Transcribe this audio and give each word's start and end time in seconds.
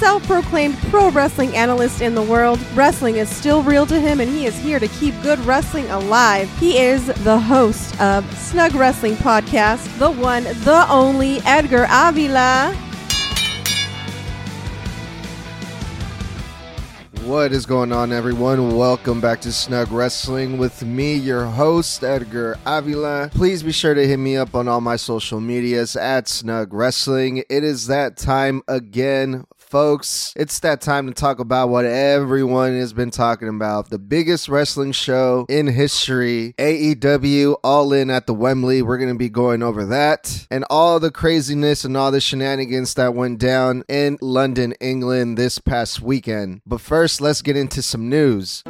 self 0.00 0.26
proclaimed 0.26 0.74
pro 0.88 1.10
wrestling 1.10 1.54
analyst 1.54 2.00
in 2.00 2.14
the 2.14 2.22
world. 2.22 2.58
Wrestling 2.74 3.16
is 3.16 3.28
still 3.28 3.62
real 3.62 3.84
to 3.84 4.00
him, 4.00 4.18
and 4.18 4.30
he 4.30 4.46
is 4.46 4.56
here 4.56 4.78
to 4.78 4.88
keep 4.88 5.14
good 5.20 5.38
wrestling 5.40 5.86
alive. 5.90 6.50
He 6.58 6.78
is 6.78 7.08
the 7.22 7.38
host 7.38 8.00
of 8.00 8.24
Snug 8.38 8.74
Wrestling 8.74 9.14
Podcast, 9.16 9.98
the 9.98 10.10
one, 10.10 10.44
the 10.44 10.86
only 10.88 11.40
Edgar 11.40 11.86
Avila. 11.90 12.74
What 17.24 17.52
is 17.52 17.66
going 17.66 17.92
on, 17.92 18.10
everyone? 18.10 18.74
Welcome 18.74 19.20
back 19.20 19.42
to 19.42 19.52
Snug 19.52 19.92
Wrestling 19.92 20.56
with 20.56 20.82
me, 20.82 21.14
your 21.14 21.44
host, 21.44 22.02
Edgar 22.02 22.58
Avila. 22.64 23.30
Please 23.34 23.62
be 23.62 23.70
sure 23.70 23.92
to 23.92 24.08
hit 24.08 24.16
me 24.16 24.38
up 24.38 24.54
on 24.54 24.66
all 24.66 24.80
my 24.80 24.96
social 24.96 25.40
medias 25.40 25.94
at 25.94 26.26
Snug 26.26 26.72
Wrestling. 26.72 27.44
It 27.50 27.64
is 27.64 27.86
that 27.88 28.16
time 28.16 28.62
again. 28.66 29.44
Folks, 29.70 30.32
it's 30.34 30.58
that 30.60 30.80
time 30.80 31.06
to 31.06 31.12
talk 31.12 31.38
about 31.38 31.68
what 31.68 31.84
everyone 31.84 32.72
has 32.72 32.92
been 32.92 33.12
talking 33.12 33.46
about. 33.46 33.88
The 33.88 34.00
biggest 34.00 34.48
wrestling 34.48 34.90
show 34.90 35.46
in 35.48 35.68
history, 35.68 36.56
AEW 36.58 37.54
All 37.62 37.92
In 37.92 38.10
at 38.10 38.26
the 38.26 38.34
Wembley. 38.34 38.82
We're 38.82 38.98
going 38.98 39.12
to 39.12 39.18
be 39.18 39.28
going 39.28 39.62
over 39.62 39.86
that 39.86 40.48
and 40.50 40.64
all 40.68 40.98
the 40.98 41.12
craziness 41.12 41.84
and 41.84 41.96
all 41.96 42.10
the 42.10 42.20
shenanigans 42.20 42.94
that 42.94 43.14
went 43.14 43.38
down 43.38 43.84
in 43.88 44.18
London, 44.20 44.74
England 44.80 45.38
this 45.38 45.60
past 45.60 46.02
weekend. 46.02 46.62
But 46.66 46.80
first, 46.80 47.20
let's 47.20 47.40
get 47.40 47.56
into 47.56 47.80
some 47.80 48.08
news. 48.08 48.64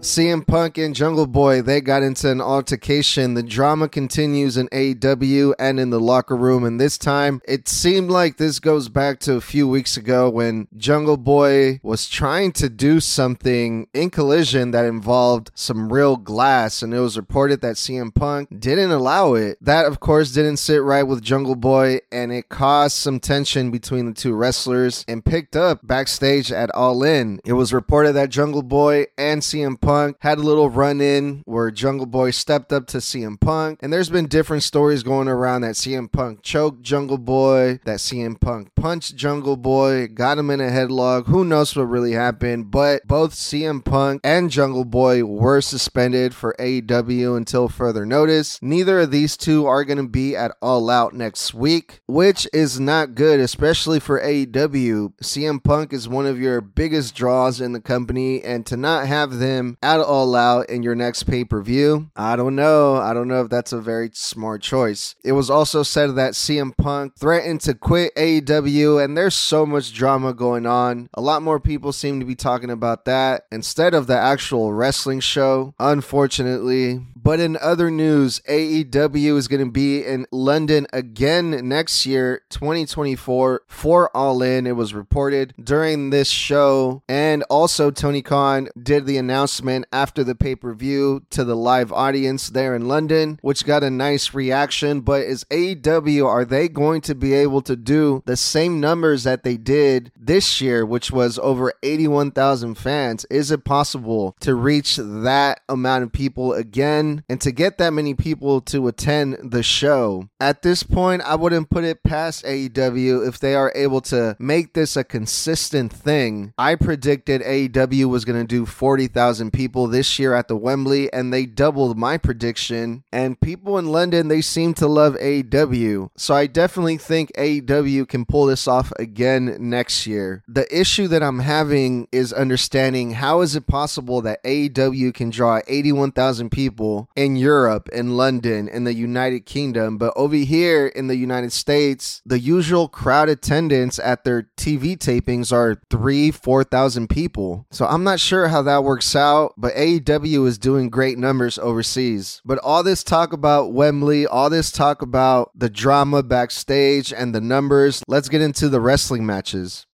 CM 0.00 0.46
Punk 0.46 0.78
and 0.78 0.94
Jungle 0.94 1.26
Boy, 1.26 1.60
they 1.60 1.80
got 1.80 2.04
into 2.04 2.30
an 2.30 2.40
altercation. 2.40 3.34
The 3.34 3.42
drama 3.42 3.88
continues 3.88 4.56
in 4.56 4.68
AEW 4.68 5.54
and 5.58 5.80
in 5.80 5.90
the 5.90 5.98
locker 5.98 6.36
room, 6.36 6.62
and 6.62 6.80
this 6.80 6.96
time 6.96 7.42
it 7.48 7.66
seemed 7.66 8.08
like 8.08 8.36
this 8.36 8.60
goes 8.60 8.88
back 8.88 9.18
to 9.20 9.34
a 9.34 9.40
few 9.40 9.66
weeks 9.66 9.96
ago 9.96 10.30
when 10.30 10.68
Jungle 10.76 11.16
Boy 11.16 11.80
was 11.82 12.08
trying 12.08 12.52
to 12.52 12.68
do 12.68 13.00
something 13.00 13.88
in 13.92 14.10
collision 14.10 14.70
that 14.70 14.84
involved 14.84 15.50
some 15.56 15.92
real 15.92 16.16
glass, 16.16 16.80
and 16.80 16.94
it 16.94 17.00
was 17.00 17.16
reported 17.16 17.60
that 17.62 17.74
CM 17.74 18.14
Punk 18.14 18.60
didn't 18.60 18.92
allow 18.92 19.34
it. 19.34 19.58
That, 19.60 19.86
of 19.86 19.98
course, 19.98 20.30
didn't 20.30 20.58
sit 20.58 20.80
right 20.80 21.02
with 21.02 21.24
Jungle 21.24 21.56
Boy, 21.56 22.02
and 22.12 22.30
it 22.30 22.48
caused 22.48 22.96
some 22.96 23.18
tension 23.18 23.72
between 23.72 24.06
the 24.06 24.14
two 24.14 24.34
wrestlers 24.34 25.04
and 25.08 25.24
picked 25.24 25.56
up 25.56 25.84
backstage 25.84 26.52
at 26.52 26.72
All 26.72 27.02
In. 27.02 27.40
It 27.44 27.54
was 27.54 27.72
reported 27.72 28.12
that 28.12 28.30
Jungle 28.30 28.62
Boy 28.62 29.06
and 29.18 29.42
CM 29.42 29.80
Punk 29.80 29.87
had 30.20 30.38
a 30.38 30.42
little 30.42 30.68
run 30.68 31.00
in 31.00 31.42
where 31.46 31.70
Jungle 31.70 32.06
Boy 32.06 32.30
stepped 32.30 32.72
up 32.74 32.86
to 32.88 32.98
CM 32.98 33.40
Punk. 33.40 33.78
And 33.82 33.90
there's 33.90 34.10
been 34.10 34.26
different 34.26 34.62
stories 34.62 35.02
going 35.02 35.28
around 35.28 35.62
that 35.62 35.76
CM 35.76 36.12
Punk 36.12 36.42
choked 36.42 36.82
Jungle 36.82 37.16
Boy, 37.16 37.80
that 37.84 37.98
CM 37.98 38.38
Punk 38.38 38.74
punched 38.74 39.16
Jungle 39.16 39.56
Boy, 39.56 40.06
got 40.06 40.36
him 40.36 40.50
in 40.50 40.60
a 40.60 40.64
headlock. 40.64 41.26
Who 41.26 41.42
knows 41.42 41.74
what 41.74 41.84
really 41.84 42.12
happened? 42.12 42.70
But 42.70 43.06
both 43.06 43.32
CM 43.32 43.82
Punk 43.82 44.20
and 44.22 44.50
Jungle 44.50 44.84
Boy 44.84 45.24
were 45.24 45.62
suspended 45.62 46.34
for 46.34 46.54
AEW 46.58 47.36
until 47.36 47.68
further 47.68 48.04
notice. 48.04 48.58
Neither 48.60 49.00
of 49.00 49.10
these 49.10 49.38
two 49.38 49.64
are 49.64 49.84
going 49.84 49.96
to 49.96 50.08
be 50.08 50.36
at 50.36 50.54
All 50.60 50.90
Out 50.90 51.14
next 51.14 51.54
week, 51.54 52.00
which 52.06 52.46
is 52.52 52.78
not 52.78 53.14
good, 53.14 53.40
especially 53.40 54.00
for 54.00 54.20
AEW. 54.20 55.14
CM 55.22 55.64
Punk 55.64 55.94
is 55.94 56.08
one 56.08 56.26
of 56.26 56.38
your 56.38 56.60
biggest 56.60 57.14
draws 57.14 57.58
in 57.60 57.72
the 57.72 57.80
company, 57.80 58.42
and 58.42 58.66
to 58.66 58.76
not 58.76 59.06
have 59.06 59.38
them 59.38 59.77
at 59.82 60.00
All 60.00 60.34
Out 60.34 60.68
in 60.68 60.82
your 60.82 60.94
next 60.94 61.24
pay 61.24 61.44
per 61.44 61.62
view, 61.62 62.10
I 62.16 62.36
don't 62.36 62.56
know. 62.56 62.96
I 62.96 63.14
don't 63.14 63.28
know 63.28 63.42
if 63.42 63.50
that's 63.50 63.72
a 63.72 63.80
very 63.80 64.10
smart 64.12 64.62
choice. 64.62 65.14
It 65.24 65.32
was 65.32 65.50
also 65.50 65.82
said 65.82 66.16
that 66.16 66.32
CM 66.32 66.76
Punk 66.76 67.16
threatened 67.16 67.60
to 67.62 67.74
quit 67.74 68.14
AEW, 68.16 69.04
and 69.04 69.16
there's 69.16 69.36
so 69.36 69.64
much 69.66 69.92
drama 69.92 70.32
going 70.32 70.66
on. 70.66 71.08
A 71.14 71.20
lot 71.20 71.42
more 71.42 71.60
people 71.60 71.92
seem 71.92 72.20
to 72.20 72.26
be 72.26 72.34
talking 72.34 72.70
about 72.70 73.04
that 73.04 73.46
instead 73.52 73.94
of 73.94 74.06
the 74.06 74.18
actual 74.18 74.72
wrestling 74.72 75.20
show, 75.20 75.74
unfortunately. 75.78 77.00
But 77.14 77.40
in 77.40 77.58
other 77.60 77.90
news, 77.90 78.40
AEW 78.48 79.36
is 79.36 79.48
going 79.48 79.64
to 79.64 79.70
be 79.70 80.02
in 80.02 80.26
London 80.32 80.86
again 80.92 81.68
next 81.68 82.06
year, 82.06 82.42
2024, 82.48 83.62
for 83.66 84.16
All 84.16 84.42
In. 84.42 84.66
It 84.66 84.76
was 84.76 84.94
reported 84.94 85.52
during 85.62 86.10
this 86.10 86.30
show. 86.30 87.02
And 87.08 87.42
also, 87.44 87.90
Tony 87.90 88.22
Khan 88.22 88.68
did 88.80 89.04
the 89.04 89.18
announcement 89.18 89.67
after 89.92 90.24
the 90.24 90.34
pay 90.34 90.54
per 90.54 90.72
view 90.72 91.22
to 91.30 91.44
the 91.44 91.56
live 91.56 91.92
audience 91.92 92.48
there 92.48 92.74
in 92.74 92.88
London, 92.88 93.38
which 93.42 93.64
got 93.64 93.82
a 93.82 93.90
nice 93.90 94.34
reaction. 94.34 95.00
But 95.00 95.22
is 95.22 95.44
AEW, 95.44 96.26
are 96.26 96.44
they 96.44 96.68
going 96.68 97.00
to 97.02 97.14
be 97.14 97.34
able 97.34 97.60
to 97.62 97.76
do 97.76 98.22
the 98.26 98.36
same 98.36 98.80
numbers 98.80 99.24
that 99.24 99.44
they 99.44 99.56
did 99.56 100.10
this 100.16 100.60
year, 100.60 100.84
which 100.84 101.10
was 101.10 101.38
over 101.38 101.72
81,000 101.82 102.76
fans? 102.76 103.24
Is 103.30 103.50
it 103.50 103.64
possible 103.64 104.36
to 104.40 104.54
reach 104.54 104.96
that 104.96 105.60
amount 105.68 106.04
of 106.04 106.12
people 106.12 106.52
again? 106.52 107.24
And 107.28 107.40
to 107.40 107.52
get 107.52 107.78
that 107.78 107.92
many 107.92 108.14
people 108.14 108.60
to 108.62 108.88
attend 108.88 109.52
the 109.52 109.62
show, 109.62 110.28
at 110.40 110.62
this 110.62 110.82
point, 110.82 111.22
I 111.22 111.34
wouldn't 111.34 111.70
put 111.70 111.84
it 111.84 112.02
past 112.02 112.44
AEW 112.44 113.26
if 113.26 113.38
they 113.38 113.54
are 113.54 113.72
able 113.74 114.00
to 114.02 114.36
make 114.38 114.74
this 114.74 114.96
a 114.96 115.04
consistent 115.04 115.92
thing. 115.92 116.52
I 116.56 116.74
predicted 116.74 117.42
AEW 117.42 118.06
was 118.06 118.24
going 118.24 118.40
to 118.40 118.46
do 118.46 118.66
40,000 118.66 119.52
people 119.52 119.57
this 119.58 120.18
year 120.18 120.34
at 120.34 120.48
the 120.48 120.56
Wembley, 120.56 121.12
and 121.12 121.32
they 121.32 121.46
doubled 121.46 121.98
my 121.98 122.16
prediction. 122.16 123.04
And 123.12 123.40
people 123.40 123.78
in 123.78 123.86
London, 123.86 124.28
they 124.28 124.40
seem 124.40 124.74
to 124.74 124.86
love 124.86 125.14
AEW. 125.14 126.10
So 126.16 126.34
I 126.34 126.46
definitely 126.46 126.98
think 126.98 127.32
AEW 127.36 128.08
can 128.08 128.24
pull 128.24 128.46
this 128.46 128.68
off 128.68 128.92
again 128.98 129.56
next 129.58 130.06
year. 130.06 130.44
The 130.46 130.66
issue 130.74 131.08
that 131.08 131.22
I'm 131.22 131.40
having 131.40 132.08
is 132.12 132.32
understanding 132.32 133.12
how 133.12 133.40
is 133.40 133.56
it 133.56 133.66
possible 133.66 134.20
that 134.22 134.42
AEW 134.44 135.12
can 135.14 135.30
draw 135.30 135.60
81,000 135.66 136.50
people 136.50 137.08
in 137.16 137.36
Europe, 137.36 137.88
in 137.92 138.16
London, 138.16 138.68
in 138.68 138.84
the 138.84 138.94
United 138.94 139.46
Kingdom, 139.46 139.98
but 139.98 140.12
over 140.16 140.36
here 140.36 140.86
in 140.86 141.06
the 141.06 141.16
United 141.16 141.52
States, 141.52 142.22
the 142.24 142.38
usual 142.38 142.88
crowd 142.88 143.28
attendance 143.28 143.98
at 143.98 144.24
their 144.24 144.48
TV 144.56 144.96
tapings 144.96 145.52
are 145.52 145.80
three, 145.90 146.30
4,000 146.30 147.08
people. 147.08 147.66
So 147.70 147.86
I'm 147.86 148.04
not 148.04 148.20
sure 148.20 148.48
how 148.48 148.62
that 148.62 148.84
works 148.84 149.14
out, 149.16 149.47
but 149.56 149.74
AEW 149.74 150.46
is 150.46 150.58
doing 150.58 150.90
great 150.90 151.18
numbers 151.18 151.58
overseas. 151.58 152.40
But 152.44 152.58
all 152.58 152.82
this 152.82 153.02
talk 153.02 153.32
about 153.32 153.72
Wembley, 153.72 154.26
all 154.26 154.50
this 154.50 154.70
talk 154.70 155.02
about 155.02 155.50
the 155.54 155.70
drama 155.70 156.22
backstage 156.22 157.12
and 157.12 157.34
the 157.34 157.40
numbers, 157.40 158.02
let's 158.06 158.28
get 158.28 158.40
into 158.40 158.68
the 158.68 158.80
wrestling 158.80 159.26
matches. 159.26 159.87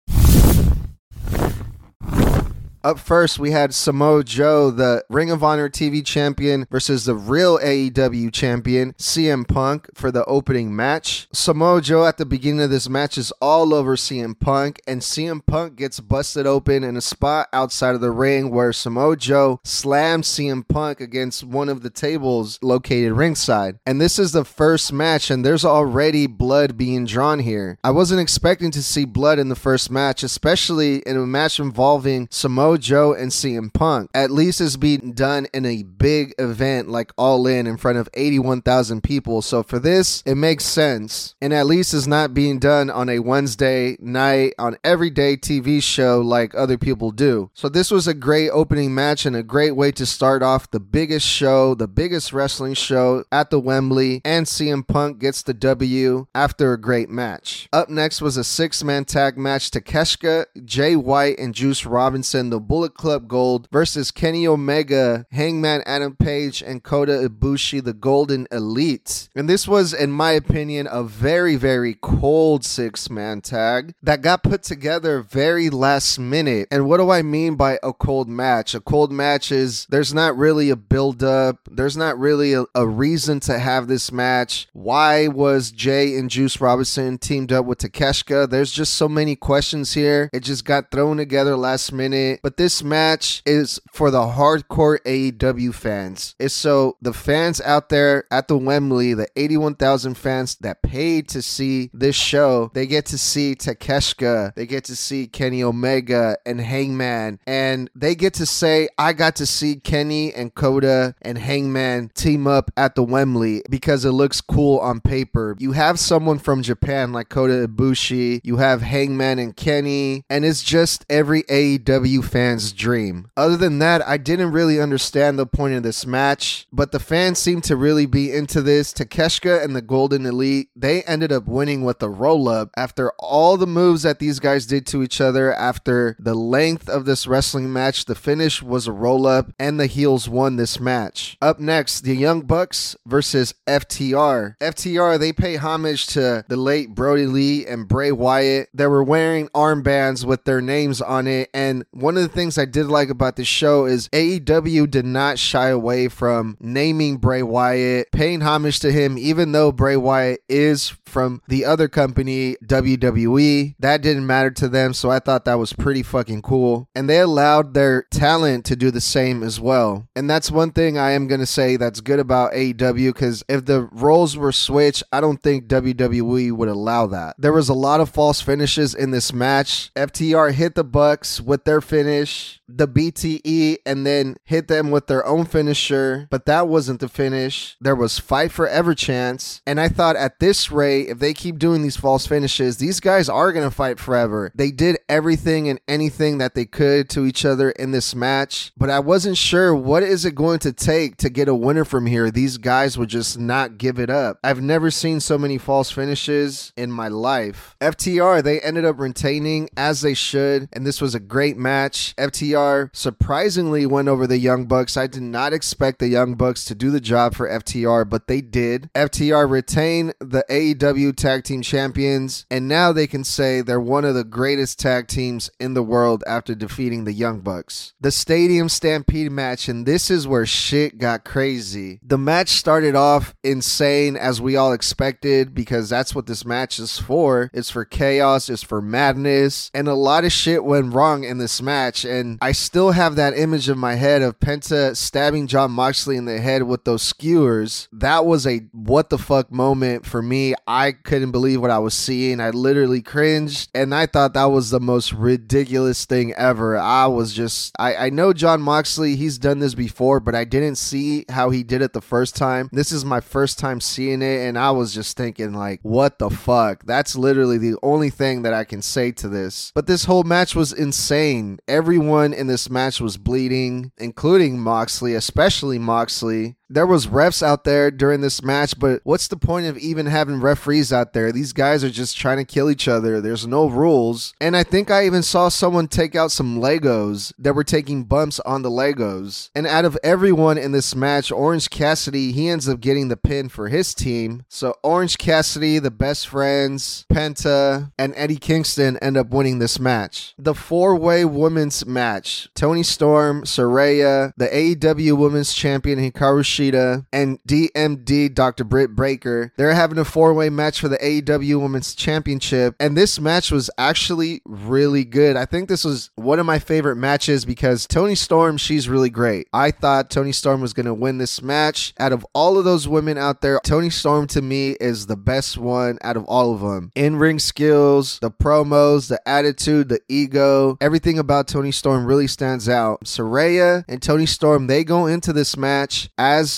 Up 2.83 2.97
first, 2.97 3.37
we 3.37 3.51
had 3.51 3.75
Samoa 3.75 4.23
Joe, 4.23 4.71
the 4.71 5.05
Ring 5.07 5.29
of 5.29 5.43
Honor 5.43 5.69
TV 5.69 6.03
champion, 6.03 6.65
versus 6.71 7.05
the 7.05 7.13
real 7.13 7.59
AEW 7.59 8.33
champion, 8.33 8.93
CM 8.93 9.47
Punk, 9.47 9.87
for 9.93 10.09
the 10.11 10.25
opening 10.25 10.75
match. 10.75 11.27
Samoa 11.31 11.81
Joe 11.81 12.07
at 12.07 12.17
the 12.17 12.25
beginning 12.25 12.61
of 12.61 12.71
this 12.71 12.89
match 12.89 13.19
is 13.19 13.31
all 13.39 13.75
over 13.75 13.95
CM 13.95 14.39
Punk, 14.39 14.81
and 14.87 15.01
CM 15.01 15.45
Punk 15.45 15.75
gets 15.75 15.99
busted 15.99 16.47
open 16.47 16.83
in 16.83 16.97
a 16.97 17.01
spot 17.01 17.49
outside 17.53 17.93
of 17.93 18.01
the 18.01 18.09
ring 18.09 18.49
where 18.49 18.73
Samoa 18.73 19.15
Joe 19.15 19.59
slams 19.63 20.27
CM 20.27 20.67
Punk 20.67 20.99
against 20.99 21.43
one 21.43 21.69
of 21.69 21.83
the 21.83 21.91
tables 21.91 22.57
located 22.63 23.11
ringside. 23.11 23.77
And 23.85 24.01
this 24.01 24.17
is 24.17 24.31
the 24.31 24.45
first 24.45 24.91
match, 24.91 25.29
and 25.29 25.45
there's 25.45 25.65
already 25.65 26.25
blood 26.25 26.77
being 26.77 27.05
drawn 27.05 27.37
here. 27.39 27.77
I 27.83 27.91
wasn't 27.91 28.21
expecting 28.21 28.71
to 28.71 28.81
see 28.81 29.05
blood 29.05 29.37
in 29.37 29.49
the 29.49 29.55
first 29.55 29.91
match, 29.91 30.23
especially 30.23 31.03
in 31.05 31.15
a 31.15 31.27
match 31.27 31.59
involving 31.59 32.27
Samoa 32.31 32.70
Joe 32.77 33.13
and 33.13 33.31
CM 33.31 33.73
Punk. 33.73 34.09
At 34.13 34.31
least 34.31 34.61
it's 34.61 34.77
being 34.77 35.13
done 35.13 35.47
in 35.53 35.65
a 35.65 35.83
big 35.83 36.33
event 36.37 36.89
like 36.89 37.11
All 37.17 37.47
In 37.47 37.67
in 37.67 37.77
front 37.77 37.97
of 37.97 38.09
81,000 38.13 39.01
people. 39.01 39.41
So 39.41 39.63
for 39.63 39.79
this, 39.79 40.23
it 40.25 40.35
makes 40.35 40.65
sense. 40.65 41.35
And 41.41 41.53
at 41.53 41.65
least 41.65 41.93
it's 41.93 42.07
not 42.07 42.33
being 42.33 42.59
done 42.59 42.89
on 42.89 43.09
a 43.09 43.19
Wednesday 43.19 43.97
night 43.99 44.53
on 44.57 44.77
everyday 44.83 45.37
TV 45.37 45.81
show 45.81 46.21
like 46.21 46.55
other 46.55 46.77
people 46.77 47.11
do. 47.11 47.49
So 47.53 47.69
this 47.69 47.91
was 47.91 48.07
a 48.07 48.13
great 48.13 48.49
opening 48.49 48.93
match 48.93 49.25
and 49.25 49.35
a 49.35 49.43
great 49.43 49.75
way 49.75 49.91
to 49.93 50.05
start 50.05 50.43
off 50.43 50.71
the 50.71 50.79
biggest 50.79 51.27
show, 51.27 51.75
the 51.75 51.87
biggest 51.87 52.33
wrestling 52.33 52.73
show 52.73 53.23
at 53.31 53.49
the 53.49 53.59
Wembley. 53.59 54.21
And 54.23 54.45
CM 54.45 54.87
Punk 54.87 55.19
gets 55.19 55.41
the 55.41 55.53
W 55.53 56.27
after 56.33 56.73
a 56.73 56.79
great 56.79 57.09
match. 57.09 57.67
Up 57.73 57.89
next 57.89 58.21
was 58.21 58.37
a 58.37 58.43
six 58.43 58.83
man 58.83 59.05
tag 59.05 59.37
match 59.37 59.71
Takeshita, 59.71 60.45
Jay 60.65 60.95
White, 60.95 61.39
and 61.39 61.53
Juice 61.53 61.85
Robinson, 61.85 62.49
the 62.49 62.59
Bullet 62.61 62.93
Club 62.93 63.27
Gold 63.27 63.67
versus 63.71 64.11
Kenny 64.11 64.47
Omega, 64.47 65.25
Hangman 65.31 65.83
Adam 65.85 66.15
Page, 66.15 66.61
and 66.61 66.83
Kota 66.83 67.27
Ibushi, 67.29 67.83
the 67.83 67.93
Golden 67.93 68.47
Elite. 68.51 69.29
And 69.35 69.49
this 69.49 69.67
was, 69.67 69.93
in 69.93 70.11
my 70.11 70.31
opinion, 70.31 70.87
a 70.89 71.03
very, 71.03 71.55
very 71.55 71.97
cold 72.01 72.65
six 72.65 73.09
man 73.09 73.41
tag 73.41 73.93
that 74.01 74.21
got 74.21 74.43
put 74.43 74.63
together 74.63 75.21
very 75.21 75.69
last 75.69 76.19
minute. 76.19 76.67
And 76.71 76.87
what 76.87 76.97
do 76.97 77.09
I 77.09 77.21
mean 77.21 77.55
by 77.55 77.79
a 77.83 77.93
cold 77.93 78.29
match? 78.29 78.73
A 78.73 78.79
cold 78.79 79.11
match 79.11 79.51
is 79.51 79.85
there's 79.89 80.13
not 80.13 80.37
really 80.37 80.69
a 80.69 80.75
build 80.75 81.23
up, 81.23 81.57
there's 81.69 81.97
not 81.97 82.17
really 82.19 82.53
a, 82.53 82.65
a 82.75 82.87
reason 82.87 83.39
to 83.41 83.59
have 83.59 83.87
this 83.87 84.11
match. 84.11 84.67
Why 84.73 85.27
was 85.27 85.71
Jay 85.71 86.17
and 86.17 86.29
Juice 86.29 86.61
Robinson 86.61 87.17
teamed 87.17 87.51
up 87.51 87.65
with 87.65 87.79
Takeshita? 87.79 88.49
There's 88.49 88.71
just 88.71 88.93
so 88.93 89.07
many 89.09 89.35
questions 89.35 89.93
here. 89.93 90.29
It 90.33 90.41
just 90.41 90.65
got 90.65 90.91
thrown 90.91 91.17
together 91.17 91.55
last 91.55 91.91
minute. 91.91 92.39
But 92.43 92.50
this 92.57 92.83
match 92.83 93.41
is 93.45 93.79
for 93.93 94.11
the 94.11 94.21
hardcore 94.21 94.99
AEW 95.05 95.73
fans. 95.73 96.35
It's 96.39 96.53
so 96.53 96.97
the 97.01 97.13
fans 97.13 97.61
out 97.61 97.89
there 97.89 98.25
at 98.31 98.47
the 98.47 98.57
Wembley, 98.57 99.13
the 99.13 99.27
81,000 99.35 100.15
fans 100.15 100.55
that 100.61 100.81
paid 100.81 101.27
to 101.29 101.41
see 101.41 101.89
this 101.93 102.15
show, 102.15 102.71
they 102.73 102.85
get 102.85 103.05
to 103.07 103.17
see 103.17 103.55
Takeshita, 103.55 104.53
they 104.55 104.65
get 104.65 104.83
to 104.85 104.95
see 104.95 105.27
Kenny 105.27 105.63
Omega 105.63 106.37
and 106.45 106.59
Hangman, 106.59 107.39
and 107.47 107.89
they 107.95 108.15
get 108.15 108.33
to 108.35 108.45
say, 108.45 108.89
I 108.97 109.13
got 109.13 109.35
to 109.37 109.45
see 109.45 109.75
Kenny 109.75 110.33
and 110.33 110.53
Kota 110.53 111.15
and 111.21 111.37
Hangman 111.37 112.09
team 112.15 112.47
up 112.47 112.71
at 112.77 112.95
the 112.95 113.03
Wembley 113.03 113.63
because 113.69 114.05
it 114.05 114.11
looks 114.11 114.41
cool 114.41 114.79
on 114.79 114.99
paper. 114.99 115.55
You 115.59 115.73
have 115.73 115.99
someone 115.99 116.39
from 116.39 116.63
Japan 116.63 117.11
like 117.11 117.29
Kota 117.29 117.67
Ibushi, 117.67 118.41
you 118.43 118.57
have 118.57 118.81
Hangman 118.81 119.39
and 119.39 119.55
Kenny, 119.55 120.23
and 120.29 120.45
it's 120.45 120.63
just 120.63 121.05
every 121.09 121.43
AEW 121.43 122.23
fan's 122.41 122.73
dream. 122.73 123.29
Other 123.37 123.55
than 123.55 123.77
that, 123.79 124.07
I 124.07 124.17
didn't 124.17 124.51
really 124.51 124.81
understand 124.81 125.37
the 125.37 125.45
point 125.45 125.75
of 125.75 125.83
this 125.83 126.07
match, 126.07 126.65
but 126.73 126.91
the 126.91 126.99
fans 126.99 127.37
seemed 127.37 127.63
to 127.65 127.75
really 127.75 128.07
be 128.07 128.33
into 128.33 128.63
this. 128.63 128.93
Takeshita 128.93 129.63
and 129.63 129.75
the 129.75 129.81
Golden 129.81 130.25
Elite, 130.25 130.69
they 130.75 131.03
ended 131.03 131.31
up 131.31 131.45
winning 131.45 131.83
with 131.83 132.01
a 132.01 132.09
roll 132.09 132.49
up 132.49 132.71
after 132.75 133.11
all 133.19 133.57
the 133.57 133.67
moves 133.67 134.01
that 134.01 134.17
these 134.17 134.39
guys 134.39 134.65
did 134.65 134.87
to 134.87 135.03
each 135.03 135.21
other. 135.21 135.53
After 135.53 136.15
the 136.17 136.33
length 136.33 136.89
of 136.89 137.05
this 137.05 137.27
wrestling 137.27 137.71
match, 137.71 138.05
the 138.05 138.15
finish 138.15 138.63
was 138.63 138.87
a 138.87 138.91
roll 138.91 139.27
up, 139.27 139.53
and 139.59 139.79
the 139.79 139.85
heels 139.85 140.27
won 140.27 140.55
this 140.55 140.79
match. 140.79 141.37
Up 141.43 141.59
next, 141.59 142.01
the 142.01 142.15
Young 142.15 142.41
Bucks 142.41 142.95
versus 143.05 143.53
FTR. 143.67 144.55
FTR, 144.59 145.19
they 145.19 145.31
pay 145.31 145.57
homage 145.57 146.07
to 146.07 146.43
the 146.47 146.57
late 146.57 146.95
Brodie 146.95 147.27
Lee 147.27 147.67
and 147.67 147.87
Bray 147.87 148.11
Wyatt. 148.11 148.69
They 148.73 148.87
were 148.87 149.03
wearing 149.03 149.47
armbands 149.49 150.25
with 150.25 150.45
their 150.45 150.61
names 150.61 151.03
on 151.03 151.27
it, 151.27 151.51
and 151.53 151.85
one 151.91 152.17
of 152.17 152.23
the 152.23 152.30
things 152.33 152.57
I 152.57 152.65
did 152.65 152.87
like 152.87 153.09
about 153.09 153.35
this 153.35 153.47
show 153.47 153.85
is 153.85 154.07
AEW 154.09 154.89
did 154.89 155.05
not 155.05 155.39
shy 155.39 155.69
away 155.69 156.07
from 156.07 156.57
naming 156.59 157.17
Bray 157.17 157.43
Wyatt, 157.43 158.11
paying 158.11 158.41
homage 158.41 158.79
to 158.79 158.91
him, 158.91 159.17
even 159.17 159.51
though 159.51 159.71
Bray 159.71 159.97
Wyatt 159.97 160.41
is 160.49 160.93
from 161.05 161.41
the 161.47 161.65
other 161.65 161.87
company, 161.87 162.55
WWE. 162.65 163.75
That 163.79 164.01
didn't 164.01 164.25
matter 164.25 164.51
to 164.51 164.69
them, 164.69 164.93
so 164.93 165.11
I 165.11 165.19
thought 165.19 165.45
that 165.45 165.59
was 165.59 165.73
pretty 165.73 166.03
fucking 166.03 166.41
cool. 166.41 166.87
And 166.95 167.09
they 167.09 167.19
allowed 167.19 167.73
their 167.73 168.03
talent 168.11 168.65
to 168.65 168.75
do 168.75 168.91
the 168.91 169.01
same 169.01 169.43
as 169.43 169.59
well. 169.59 170.07
And 170.15 170.29
that's 170.29 170.49
one 170.49 170.71
thing 170.71 170.97
I 170.97 171.11
am 171.11 171.27
going 171.27 171.41
to 171.41 171.45
say 171.45 171.75
that's 171.75 172.01
good 172.01 172.19
about 172.19 172.53
AEW 172.53 173.13
because 173.13 173.43
if 173.49 173.65
the 173.65 173.83
roles 173.91 174.37
were 174.37 174.51
switched, 174.51 175.03
I 175.11 175.21
don't 175.21 175.41
think 175.41 175.67
WWE 175.67 176.51
would 176.53 176.69
allow 176.69 177.07
that. 177.07 177.35
There 177.37 177.53
was 177.53 177.69
a 177.69 177.73
lot 177.73 177.99
of 177.99 178.09
false 178.09 178.41
finishes 178.41 178.95
in 178.95 179.11
this 179.11 179.33
match. 179.33 179.91
FTR 179.95 180.53
hit 180.53 180.75
the 180.75 180.83
Bucks 180.83 181.41
with 181.41 181.65
their 181.65 181.81
finish 181.81 182.20
the 182.67 182.87
BTE 182.87 183.77
and 183.85 184.05
then 184.05 184.37
hit 184.43 184.67
them 184.67 184.91
with 184.91 185.07
their 185.07 185.25
own 185.25 185.45
finisher, 185.45 186.27
but 186.29 186.45
that 186.45 186.67
wasn't 186.67 186.99
the 186.99 187.09
finish. 187.09 187.77
There 187.81 187.95
was 187.95 188.19
Fight 188.19 188.51
Forever 188.51 188.95
chance, 188.95 189.61
and 189.65 189.79
I 189.79 189.87
thought 189.87 190.15
at 190.15 190.39
this 190.39 190.71
rate, 190.71 191.09
if 191.09 191.19
they 191.19 191.33
keep 191.33 191.59
doing 191.59 191.81
these 191.81 191.97
false 191.97 192.27
finishes, 192.27 192.77
these 192.77 192.99
guys 192.99 193.29
are 193.29 193.51
going 193.51 193.67
to 193.67 193.75
fight 193.75 193.99
forever. 193.99 194.51
They 194.55 194.71
did 194.71 194.97
everything 195.09 195.67
and 195.69 195.79
anything 195.87 196.37
that 196.39 196.55
they 196.55 196.65
could 196.65 197.09
to 197.11 197.25
each 197.25 197.45
other 197.45 197.71
in 197.71 197.91
this 197.91 198.15
match, 198.15 198.71
but 198.77 198.89
I 198.89 198.99
wasn't 198.99 199.37
sure 199.37 199.75
what 199.75 200.03
is 200.03 200.25
it 200.25 200.35
going 200.35 200.59
to 200.59 200.73
take 200.73 201.17
to 201.17 201.29
get 201.29 201.47
a 201.47 201.55
winner 201.55 201.85
from 201.85 202.05
here. 202.05 202.31
These 202.31 202.57
guys 202.57 202.97
would 202.97 203.09
just 203.09 203.39
not 203.39 203.77
give 203.77 203.99
it 203.99 204.09
up. 204.09 204.39
I've 204.43 204.61
never 204.61 204.91
seen 204.91 205.19
so 205.19 205.37
many 205.37 205.57
false 205.57 205.91
finishes 205.91 206.73
in 206.77 206.91
my 206.91 207.07
life. 207.07 207.75
FTR, 207.81 208.43
they 208.43 208.59
ended 208.59 208.85
up 208.85 208.99
retaining 208.99 209.69
as 209.75 210.01
they 210.01 210.13
should, 210.13 210.69
and 210.73 210.85
this 210.85 211.01
was 211.01 211.15
a 211.15 211.19
great 211.19 211.57
match. 211.57 212.10
FTR 212.17 212.89
surprisingly 212.93 213.85
went 213.85 214.07
over 214.07 214.27
the 214.27 214.37
Young 214.37 214.65
Bucks. 214.65 214.97
I 214.97 215.07
did 215.07 215.23
not 215.23 215.53
expect 215.53 215.99
the 215.99 216.07
Young 216.07 216.35
Bucks 216.35 216.65
to 216.65 216.75
do 216.75 216.91
the 216.91 217.01
job 217.01 217.35
for 217.35 217.49
FTR, 217.49 218.09
but 218.09 218.27
they 218.27 218.41
did. 218.41 218.89
FTR 218.93 219.49
retain 219.49 220.13
the 220.19 220.43
AEW 220.49 221.15
Tag 221.15 221.43
Team 221.43 221.61
Champions, 221.61 222.45
and 222.49 222.67
now 222.67 222.91
they 222.91 223.07
can 223.07 223.23
say 223.23 223.61
they're 223.61 223.79
one 223.79 224.05
of 224.05 224.15
the 224.15 224.23
greatest 224.23 224.79
tag 224.79 225.07
teams 225.07 225.49
in 225.59 225.73
the 225.73 225.83
world 225.83 226.23
after 226.27 226.55
defeating 226.55 227.03
the 227.03 227.13
Young 227.13 227.41
Bucks. 227.41 227.93
The 227.99 228.11
Stadium 228.11 228.69
Stampede 228.69 229.31
match, 229.31 229.67
and 229.67 229.85
this 229.85 230.09
is 230.09 230.27
where 230.27 230.45
shit 230.45 230.97
got 230.97 231.23
crazy. 231.23 231.99
The 232.03 232.17
match 232.17 232.49
started 232.49 232.95
off 232.95 233.35
insane 233.43 234.15
as 234.15 234.41
we 234.41 234.55
all 234.55 234.73
expected 234.73 235.53
because 235.53 235.89
that's 235.89 236.15
what 236.15 236.27
this 236.27 236.45
match 236.45 236.79
is 236.79 236.99
for. 236.99 237.49
It's 237.53 237.69
for 237.69 237.85
chaos, 237.85 238.49
it's 238.49 238.63
for 238.63 238.81
madness, 238.81 239.69
and 239.73 239.87
a 239.87 239.93
lot 239.93 240.25
of 240.25 240.31
shit 240.31 240.63
went 240.63 240.93
wrong 240.93 241.23
in 241.23 241.37
this 241.37 241.61
match. 241.61 241.90
And 242.05 242.37
I 242.41 242.51
still 242.51 242.91
have 242.91 243.15
that 243.15 243.37
image 243.37 243.69
in 243.69 243.77
my 243.77 243.95
head 243.95 244.21
of 244.21 244.39
Penta 244.39 244.95
stabbing 244.95 245.47
Jon 245.47 245.71
Moxley 245.71 246.17
in 246.17 246.25
the 246.25 246.39
head 246.39 246.63
with 246.63 246.83
those 246.83 247.01
skewers. 247.01 247.87
That 247.91 248.25
was 248.25 248.47
a 248.47 248.59
what 248.71 249.09
the 249.09 249.17
fuck 249.17 249.51
moment 249.51 250.05
for 250.05 250.21
me. 250.21 250.53
I 250.67 250.91
couldn't 250.91 251.31
believe 251.31 251.61
what 251.61 251.71
I 251.71 251.79
was 251.79 251.93
seeing. 251.93 252.39
I 252.39 252.49
literally 252.49 253.01
cringed, 253.01 253.69
and 253.73 253.93
I 253.93 254.05
thought 254.05 254.33
that 254.33 254.45
was 254.45 254.69
the 254.69 254.79
most 254.79 255.13
ridiculous 255.13 256.05
thing 256.05 256.33
ever. 256.33 256.77
I 256.77 257.07
was 257.07 257.33
just, 257.33 257.75
I, 257.77 257.95
I 257.95 258.09
know 258.09 258.33
Jon 258.33 258.61
Moxley, 258.61 259.15
he's 259.15 259.37
done 259.37 259.59
this 259.59 259.75
before, 259.75 260.19
but 260.19 260.35
I 260.35 260.43
didn't 260.43 260.75
see 260.75 261.25
how 261.29 261.49
he 261.49 261.63
did 261.63 261.81
it 261.81 261.93
the 261.93 262.01
first 262.01 262.35
time. 262.35 262.69
This 262.71 262.91
is 262.91 263.05
my 263.05 263.19
first 263.19 263.59
time 263.59 263.81
seeing 263.81 264.21
it, 264.21 264.47
and 264.47 264.57
I 264.57 264.71
was 264.71 264.93
just 264.93 265.17
thinking, 265.17 265.53
like, 265.53 265.79
what 265.83 266.19
the 266.19 266.29
fuck? 266.29 266.85
That's 266.85 267.15
literally 267.15 267.57
the 267.57 267.77
only 267.83 268.09
thing 268.09 268.41
that 268.43 268.53
I 268.53 268.63
can 268.63 268.81
say 268.81 269.11
to 269.13 269.27
this. 269.27 269.71
But 269.73 269.87
this 269.87 270.05
whole 270.05 270.23
match 270.23 270.55
was 270.55 270.73
insane. 270.73 271.59
Everyone 271.81 272.31
in 272.31 272.45
this 272.45 272.69
match 272.69 273.01
was 273.01 273.17
bleeding, 273.17 273.91
including 273.97 274.59
Moxley, 274.59 275.15
especially 275.15 275.79
Moxley 275.79 276.55
there 276.71 276.87
was 276.87 277.07
refs 277.07 277.43
out 277.43 277.63
there 277.63 277.91
during 277.91 278.21
this 278.21 278.41
match, 278.41 278.79
but 278.79 279.01
what's 279.03 279.27
the 279.27 279.37
point 279.37 279.65
of 279.65 279.77
even 279.77 280.05
having 280.05 280.39
referees 280.39 280.93
out 280.93 281.13
there? 281.13 281.31
These 281.31 281.53
guys 281.53 281.83
are 281.83 281.89
just 281.89 282.17
trying 282.17 282.37
to 282.37 282.45
kill 282.45 282.69
each 282.69 282.87
other. 282.87 283.19
There's 283.19 283.45
no 283.45 283.67
rules. 283.67 284.33
And 284.39 284.55
I 284.55 284.63
think 284.63 284.89
I 284.89 285.05
even 285.05 285.23
saw 285.23 285.49
someone 285.49 285.87
take 285.87 286.15
out 286.15 286.31
some 286.31 286.59
Legos 286.59 287.33
that 287.37 287.53
were 287.53 287.63
taking 287.63 288.03
bumps 288.03 288.39
on 288.41 288.61
the 288.61 288.69
Legos. 288.69 289.49
And 289.53 289.67
out 289.67 289.85
of 289.85 289.97
everyone 290.03 290.57
in 290.57 290.71
this 290.71 290.95
match, 290.95 291.31
Orange 291.31 291.69
Cassidy, 291.69 292.31
he 292.31 292.47
ends 292.47 292.69
up 292.69 292.79
getting 292.79 293.09
the 293.09 293.17
pin 293.17 293.49
for 293.49 293.67
his 293.67 293.93
team. 293.93 294.45
So 294.47 294.75
Orange 294.83 295.17
Cassidy, 295.17 295.79
the 295.79 295.91
best 295.91 296.27
friends, 296.27 297.05
Penta, 297.11 297.91
and 297.97 298.13
Eddie 298.15 298.37
Kingston 298.37 298.97
end 298.97 299.17
up 299.17 299.29
winning 299.29 299.59
this 299.59 299.79
match. 299.79 300.33
The 300.37 300.55
four-way 300.55 301.25
women's 301.25 301.85
match. 301.85 302.49
Toni 302.55 302.83
Storm, 302.83 303.43
Saraya, 303.43 304.33
the 304.37 304.47
AEW 304.47 305.17
Women's 305.17 305.53
Champion 305.53 305.99
Hikaru 305.99 306.45
And 306.69 307.41
DMD 307.43 308.33
Dr. 308.33 308.63
Britt 308.63 308.95
Baker. 308.95 309.53
They're 309.57 309.73
having 309.73 309.97
a 309.97 310.05
four 310.05 310.33
way 310.33 310.49
match 310.49 310.79
for 310.79 310.87
the 310.87 310.97
AEW 310.97 311.61
Women's 311.61 311.95
Championship, 311.95 312.75
and 312.79 312.95
this 312.95 313.19
match 313.19 313.51
was 313.51 313.69
actually 313.77 314.41
really 314.45 315.03
good. 315.03 315.35
I 315.35 315.45
think 315.45 315.69
this 315.69 315.83
was 315.83 316.11
one 316.15 316.39
of 316.39 316.45
my 316.45 316.59
favorite 316.59 316.95
matches 316.95 317.45
because 317.45 317.87
Toni 317.87 318.15
Storm, 318.15 318.57
she's 318.57 318.89
really 318.89 319.09
great. 319.09 319.47
I 319.53 319.71
thought 319.71 320.09
Toni 320.09 320.31
Storm 320.31 320.61
was 320.61 320.73
going 320.73 320.85
to 320.85 320.93
win 320.93 321.17
this 321.17 321.41
match. 321.41 321.93
Out 321.99 322.13
of 322.13 322.25
all 322.33 322.57
of 322.57 322.65
those 322.65 322.87
women 322.87 323.17
out 323.17 323.41
there, 323.41 323.59
Toni 323.63 323.89
Storm 323.89 324.27
to 324.27 324.41
me 324.41 324.71
is 324.79 325.07
the 325.07 325.17
best 325.17 325.57
one 325.57 325.97
out 326.01 326.17
of 326.17 326.25
all 326.25 326.53
of 326.53 326.61
them. 326.61 326.91
In 326.95 327.15
ring 327.15 327.39
skills, 327.39 328.19
the 328.19 328.31
promos, 328.31 329.07
the 329.07 329.19
attitude, 329.27 329.89
the 329.89 330.01
ego, 330.09 330.77
everything 330.81 331.19
about 331.19 331.47
Toni 331.47 331.71
Storm 331.71 332.05
really 332.05 332.27
stands 332.27 332.69
out. 332.69 333.05
Saraya 333.05 333.83
and 333.87 334.01
Toni 334.01 334.25
Storm, 334.25 334.67
they 334.67 334.83
go 334.83 335.07
into 335.07 335.33
this 335.33 335.57
match 335.57 336.09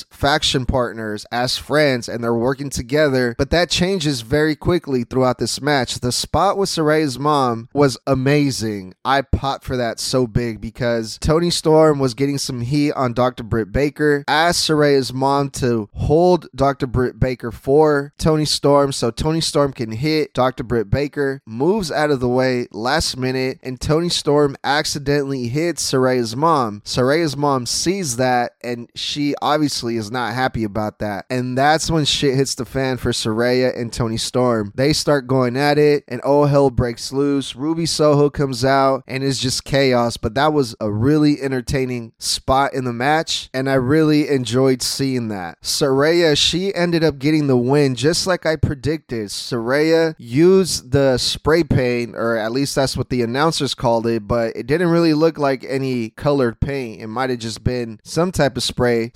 faction 0.09 0.65
partners, 0.65 1.25
as 1.31 1.57
friends, 1.57 2.07
and 2.09 2.23
they're 2.23 2.33
working 2.33 2.69
together. 2.69 3.35
But 3.38 3.50
that 3.51 3.69
changes 3.69 4.21
very 4.21 4.55
quickly 4.55 5.03
throughout 5.03 5.38
this 5.38 5.62
match. 5.62 6.00
The 6.00 6.12
spot 6.12 6.57
with 6.57 6.69
Saraya's 6.69 7.19
mom 7.19 7.69
was 7.73 7.97
amazing. 8.07 8.93
I 9.05 9.21
popped 9.21 9.63
for 9.63 9.77
that 9.77 10.00
so 10.00 10.27
big 10.27 10.62
because 10.62 11.17
Toni 11.19 11.50
Storm 11.50 12.00
was 12.00 12.13
getting 12.13 12.38
some 12.38 12.62
heat 12.62 12.93
on 12.93 13.13
Dr. 13.13 13.43
Britt 13.43 13.71
Baker, 13.71 14.23
asked 14.27 14.67
Saraya's 14.67 15.13
mom 15.13 15.50
to 15.51 15.89
hold 15.93 16.47
Dr. 16.55 16.88
Britt 16.88 17.19
Baker 17.19 17.51
for 17.51 18.13
Toni 18.17 18.45
Storm 18.45 18.91
so 18.91 19.12
Toni 19.12 19.41
Storm 19.41 19.73
can 19.73 19.91
hit 19.91 20.33
Dr. 20.33 20.63
Britt 20.63 20.89
Baker, 20.89 21.41
moves 21.45 21.91
out 21.91 22.12
of 22.12 22.19
the 22.19 22.29
way 22.29 22.67
last 22.71 23.17
minute, 23.17 23.59
and 23.62 23.79
Toni 23.79 24.09
Storm 24.09 24.55
accidentally 24.63 25.47
hits 25.47 25.91
Saraya's 25.91 26.35
mom. 26.35 26.81
Saraya's 26.85 27.35
mom 27.35 27.65
sees 27.65 28.15
that 28.17 28.53
and 28.62 28.89
she 28.95 29.35
obviously 29.41 29.82
is 29.91 30.11
not 30.11 30.33
happy 30.33 30.63
about 30.63 30.99
that. 30.99 31.25
And 31.29 31.57
that's 31.57 31.91
when 31.91 32.05
shit 32.05 32.35
hits 32.35 32.55
the 32.55 32.65
fan 32.65 32.97
for 32.97 33.11
Saraya 33.11 33.77
and 33.79 33.91
Toni 33.91 34.17
Storm. 34.17 34.71
They 34.75 34.93
start 34.93 35.27
going 35.27 35.57
at 35.57 35.77
it 35.77 36.03
and 36.07 36.21
all 36.21 36.45
hell 36.45 36.69
breaks 36.69 37.11
loose. 37.11 37.55
Ruby 37.55 37.85
Soho 37.85 38.29
comes 38.29 38.63
out 38.63 39.03
and 39.07 39.23
it's 39.23 39.39
just 39.39 39.63
chaos, 39.63 40.17
but 40.17 40.35
that 40.35 40.53
was 40.53 40.75
a 40.79 40.91
really 40.91 41.41
entertaining 41.41 42.13
spot 42.17 42.73
in 42.73 42.85
the 42.85 42.93
match 42.93 43.49
and 43.53 43.69
I 43.69 43.75
really 43.75 44.29
enjoyed 44.29 44.81
seeing 44.81 45.27
that. 45.27 45.61
Saraya, 45.61 46.37
she 46.37 46.73
ended 46.73 47.03
up 47.03 47.19
getting 47.19 47.47
the 47.47 47.57
win 47.57 47.95
just 47.95 48.25
like 48.25 48.45
I 48.45 48.55
predicted. 48.55 49.27
Saraya 49.27 50.15
used 50.17 50.91
the 50.91 51.17
spray 51.17 51.63
paint, 51.63 52.15
or 52.15 52.37
at 52.37 52.51
least 52.51 52.75
that's 52.75 52.95
what 52.97 53.09
the 53.09 53.21
announcers 53.21 53.73
called 53.73 54.07
it, 54.07 54.27
but 54.27 54.55
it 54.55 54.67
didn't 54.67 54.89
really 54.89 55.13
look 55.13 55.37
like 55.37 55.63
any 55.67 56.09
colored 56.11 56.59
paint. 56.59 57.01
It 57.01 57.07
might 57.07 57.29
have 57.29 57.39
just 57.39 57.63
been 57.63 57.99
some 58.03 58.31
type 58.31 58.57
of 58.57 58.63
spray. 58.63 59.11